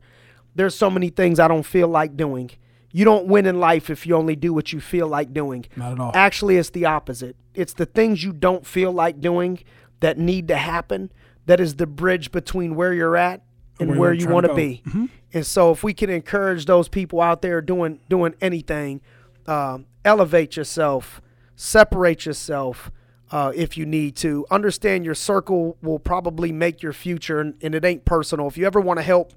There's 0.56 0.76
so 0.76 0.90
many 0.90 1.10
things 1.10 1.40
I 1.40 1.48
don't 1.48 1.66
feel 1.66 1.88
like 1.88 2.18
doing. 2.18 2.52
You 2.92 3.06
don't 3.06 3.28
win 3.28 3.46
in 3.46 3.60
life 3.60 3.90
if 3.90 4.08
you 4.08 4.16
only 4.16 4.36
do 4.36 4.54
what 4.54 4.74
you 4.74 4.82
feel 4.82 5.08
like 5.08 5.34
doing. 5.34 5.66
Not 5.76 5.94
at 5.94 6.00
all. 6.00 6.12
Actually, 6.14 6.58
it's 6.58 6.72
the 6.72 6.86
opposite. 6.86 7.36
It's 7.54 7.74
the 7.74 7.86
things 7.86 8.24
you 8.24 8.34
don't 8.34 8.66
feel 8.66 8.92
like 8.92 9.22
doing 9.22 9.60
that 10.00 10.18
need 10.18 10.48
to 10.48 10.58
happen 10.58 11.12
that 11.46 11.60
is 11.60 11.76
the 11.76 11.88
bridge 11.88 12.32
between 12.32 12.76
where 12.76 12.94
you're 12.94 13.18
at 13.18 13.42
and 13.80 13.90
Where 13.92 14.00
where, 14.00 14.14
you 14.14 14.28
want 14.28 14.46
to 14.46 14.50
go. 14.50 14.56
Mm-hmm. 14.56 15.06
be. 15.06 15.12
And 15.34 15.46
so, 15.46 15.72
if 15.72 15.84
we 15.84 15.94
can 15.94 16.10
encourage 16.10 16.66
those 16.66 16.90
people 16.90 17.22
out 17.22 17.42
there 17.42 17.62
doing 17.62 18.00
doing 18.10 18.36
anything, 18.42 19.02
um, 19.48 19.86
elevate 20.04 20.58
yourself, 20.58 21.22
separate 21.56 22.26
yourself. 22.26 22.92
Uh, 23.32 23.52
if 23.56 23.78
you 23.78 23.86
need 23.86 24.16
to 24.16 24.46
understand 24.50 25.06
your 25.06 25.14
circle 25.14 25.78
will 25.84 26.00
probably 26.00 26.52
make 26.52 26.82
your 26.82 26.94
future 26.94 27.40
and, 27.40 27.54
and 27.62 27.76
it 27.76 27.86
ain't 27.86 28.04
personal 28.04 28.48
if 28.48 28.58
you 28.58 28.66
ever 28.66 28.82
want 28.82 28.98
to 28.98 29.04
help 29.04 29.34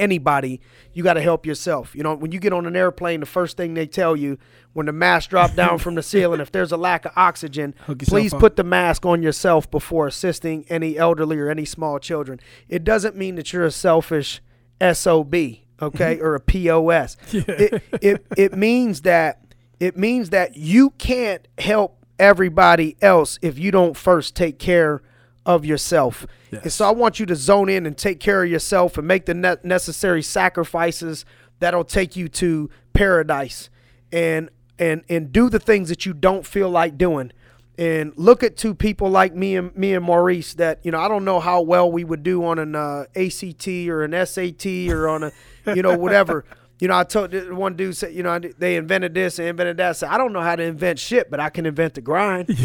anybody, 0.00 0.60
you 0.92 1.02
got 1.02 1.14
to 1.14 1.20
help 1.20 1.46
yourself. 1.46 1.94
You 1.94 2.02
know, 2.02 2.14
when 2.14 2.32
you 2.32 2.40
get 2.40 2.52
on 2.52 2.66
an 2.66 2.74
airplane, 2.74 3.20
the 3.20 3.26
first 3.26 3.56
thing 3.56 3.74
they 3.74 3.86
tell 3.86 4.16
you 4.16 4.38
when 4.72 4.86
the 4.86 4.92
mask 4.92 5.30
drop 5.30 5.54
down 5.54 5.78
from 5.78 5.94
the 5.94 6.02
ceiling, 6.02 6.40
if 6.40 6.50
there's 6.50 6.72
a 6.72 6.76
lack 6.76 7.04
of 7.04 7.12
oxygen, 7.16 7.74
please 7.98 8.32
up. 8.32 8.40
put 8.40 8.56
the 8.56 8.64
mask 8.64 9.04
on 9.04 9.22
yourself 9.22 9.70
before 9.70 10.06
assisting 10.06 10.64
any 10.68 10.96
elderly 10.96 11.38
or 11.38 11.48
any 11.48 11.64
small 11.64 11.98
children. 11.98 12.40
It 12.68 12.84
doesn't 12.84 13.16
mean 13.16 13.34
that 13.36 13.52
you're 13.52 13.64
a 13.64 13.70
selfish 13.70 14.40
SOB, 14.80 15.34
okay, 15.34 15.60
mm-hmm. 15.80 16.24
or 16.24 16.34
a 16.34 16.40
POS. 16.40 17.16
It, 17.32 17.82
it 18.00 18.26
it 18.36 18.56
means 18.56 19.02
that 19.02 19.40
it 19.78 19.96
means 19.96 20.30
that 20.30 20.56
you 20.56 20.90
can't 20.90 21.46
help 21.58 22.04
everybody 22.18 22.96
else 23.00 23.38
if 23.42 23.58
you 23.58 23.70
don't 23.70 23.96
first 23.96 24.36
take 24.36 24.58
care 24.58 25.02
of 25.46 25.64
yourself. 25.64 26.26
And 26.62 26.72
so 26.72 26.86
I 26.86 26.90
want 26.90 27.20
you 27.20 27.26
to 27.26 27.36
zone 27.36 27.68
in 27.68 27.86
and 27.86 27.96
take 27.96 28.20
care 28.20 28.42
of 28.42 28.50
yourself 28.50 28.98
and 28.98 29.06
make 29.06 29.26
the 29.26 29.34
ne- 29.34 29.56
necessary 29.62 30.22
sacrifices 30.22 31.24
that'll 31.60 31.84
take 31.84 32.16
you 32.16 32.28
to 32.28 32.70
paradise 32.92 33.70
and 34.12 34.50
and 34.78 35.04
and 35.08 35.32
do 35.32 35.48
the 35.48 35.60
things 35.60 35.88
that 35.88 36.04
you 36.06 36.12
don't 36.12 36.46
feel 36.46 36.68
like 36.70 36.98
doing. 36.98 37.32
And 37.78 38.12
look 38.16 38.42
at 38.42 38.56
two 38.56 38.74
people 38.74 39.08
like 39.08 39.34
me 39.34 39.56
and 39.56 39.74
me 39.74 39.94
and 39.94 40.04
Maurice 40.04 40.54
that 40.54 40.84
you 40.84 40.90
know 40.90 41.00
I 41.00 41.08
don't 41.08 41.24
know 41.24 41.40
how 41.40 41.62
well 41.62 41.90
we 41.90 42.04
would 42.04 42.22
do 42.22 42.44
on 42.44 42.58
an 42.58 42.74
uh, 42.74 43.04
ACT 43.14 43.68
or 43.68 44.02
an 44.02 44.26
SAT 44.26 44.66
or 44.90 45.08
on 45.08 45.22
a 45.24 45.32
you 45.74 45.82
know 45.82 45.96
whatever. 45.96 46.44
You 46.80 46.88
know, 46.88 46.96
I 46.96 47.04
told 47.04 47.34
one 47.52 47.76
dude 47.76 47.94
said, 47.96 48.14
you 48.14 48.22
know, 48.22 48.38
they 48.38 48.76
invented 48.76 49.12
this 49.14 49.38
and 49.38 49.46
invented 49.48 49.76
that. 49.76 49.88
I 49.90 49.92
said, 49.92 50.08
I 50.08 50.16
don't 50.16 50.32
know 50.32 50.40
how 50.40 50.56
to 50.56 50.62
invent 50.62 50.98
shit, 50.98 51.30
but 51.30 51.38
I 51.38 51.50
can 51.50 51.66
invent 51.66 51.94
the 51.94 52.00
grind. 52.00 52.48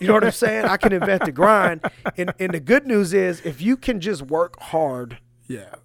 You 0.00 0.08
know 0.08 0.14
what 0.14 0.24
I'm 0.24 0.32
saying? 0.32 0.64
I 0.64 0.76
can 0.78 0.92
invent 0.92 1.24
the 1.24 1.30
grind. 1.32 1.80
And 2.16 2.34
and 2.40 2.52
the 2.52 2.58
good 2.58 2.86
news 2.88 3.14
is, 3.14 3.40
if 3.44 3.62
you 3.62 3.76
can 3.76 4.00
just 4.00 4.22
work 4.22 4.60
hard 4.60 5.18
yeah. 5.46 5.76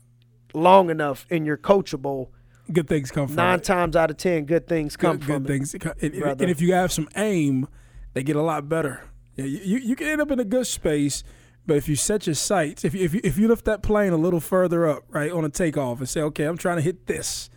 long 0.55 0.89
enough 0.89 1.27
and 1.29 1.45
you're 1.45 1.57
coachable, 1.57 2.29
Good 2.73 2.87
things 2.87 3.11
come 3.11 3.27
from 3.27 3.35
nine 3.35 3.59
it. 3.59 3.63
times 3.63 3.95
out 3.95 4.09
of 4.09 4.17
ten, 4.17 4.45
good 4.45 4.67
things 4.67 4.97
come 4.97 5.17
good, 5.17 5.25
from 5.25 5.43
good 5.43 5.49
it. 5.49 5.53
things. 5.53 5.73
And, 6.01 6.13
and- 6.15 6.41
and 6.41 6.49
if 6.51 6.59
you 6.61 6.73
have 6.73 6.91
some 6.91 7.07
aim, 7.15 7.67
they 8.13 8.23
get 8.23 8.35
a 8.35 8.41
lot 8.41 8.67
better. 8.67 9.03
Yeah, 9.35 9.45
you, 9.45 9.59
you, 9.59 9.77
you 9.89 9.95
can 9.95 10.07
end 10.07 10.19
up 10.21 10.31
in 10.31 10.39
a 10.39 10.43
good 10.43 10.65
space, 10.65 11.23
but 11.67 11.77
if 11.77 11.87
you 11.87 11.95
set 11.95 12.25
your 12.25 12.33
sights, 12.33 12.83
if 12.83 12.95
you, 12.95 13.05
if 13.05 13.13
you, 13.13 13.21
if 13.23 13.37
you 13.37 13.47
lift 13.47 13.65
that 13.65 13.83
plane 13.83 14.11
a 14.13 14.17
little 14.17 14.39
further 14.39 14.87
up, 14.87 15.03
right, 15.09 15.31
on 15.31 15.45
a 15.45 15.49
takeoff 15.49 15.99
and 15.99 16.09
say, 16.09 16.21
okay, 16.21 16.45
I'm 16.45 16.57
trying 16.57 16.77
to 16.77 16.81
hit 16.81 17.05
this, 17.05 17.51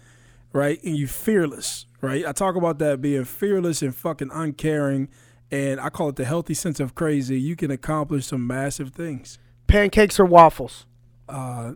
right, 0.52 0.82
and 0.82 0.96
you 0.96 1.06
fearless, 1.06 1.86
right? 2.00 2.26
I 2.26 2.32
talk 2.32 2.56
about 2.56 2.78
that 2.78 3.00
being 3.00 3.24
fearless 3.24 3.82
and 3.82 3.94
fucking 3.94 4.30
uncaring, 4.32 5.08
and 5.50 5.80
I 5.80 5.88
call 5.90 6.08
it 6.08 6.16
the 6.16 6.24
healthy 6.24 6.54
sense 6.54 6.80
of 6.80 6.94
crazy. 6.94 7.40
You 7.40 7.56
can 7.56 7.70
accomplish 7.70 8.26
some 8.26 8.46
massive 8.46 8.90
things. 8.92 9.38
Pancakes 9.66 10.18
or 10.18 10.24
waffles? 10.24 10.86
Uh, 11.28 11.72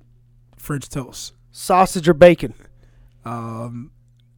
French 0.56 0.88
toast, 0.88 1.34
Sausage 1.52 2.08
or 2.08 2.14
bacon? 2.14 2.54
um, 3.24 3.90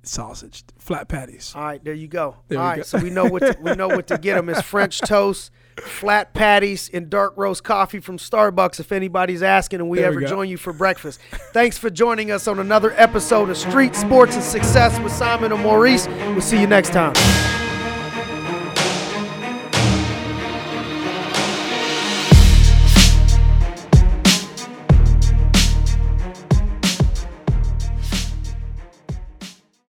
sausage, 0.02 0.62
flat 0.78 1.08
patties. 1.08 1.52
All 1.56 1.62
right, 1.64 1.82
there 1.82 1.94
you 1.94 2.06
go. 2.08 2.36
There 2.48 2.58
All 2.58 2.64
right, 2.64 2.76
go. 2.78 2.82
so 2.82 2.98
we 2.98 3.10
know 3.10 3.24
what 3.26 3.40
to, 3.40 3.56
we 3.60 3.74
know 3.74 3.88
what 3.88 4.06
to 4.08 4.18
get 4.18 4.34
them 4.36 4.48
is 4.48 4.60
French 4.62 5.00
toast, 5.00 5.50
flat 5.80 6.34
patties, 6.34 6.90
and 6.92 7.08
dark 7.10 7.34
roast 7.36 7.64
coffee 7.64 8.00
from 8.00 8.18
Starbucks. 8.18 8.80
If 8.80 8.92
anybody's 8.92 9.42
asking, 9.42 9.80
and 9.80 9.88
we 9.88 9.98
There 9.98 10.08
ever 10.08 10.20
go. 10.20 10.26
join 10.26 10.48
you 10.48 10.56
for 10.56 10.72
breakfast. 10.72 11.20
Thanks 11.52 11.78
for 11.78 11.90
joining 11.90 12.30
us 12.30 12.46
on 12.48 12.58
another 12.58 12.92
episode 12.96 13.50
of 13.50 13.56
Street 13.56 13.94
Sports 13.94 14.34
and 14.34 14.44
Success 14.44 14.98
with 15.00 15.12
Simon 15.12 15.52
and 15.52 15.62
Maurice. 15.62 16.06
We'll 16.08 16.40
see 16.40 16.60
you 16.60 16.66
next 16.66 16.90
time. 16.92 17.55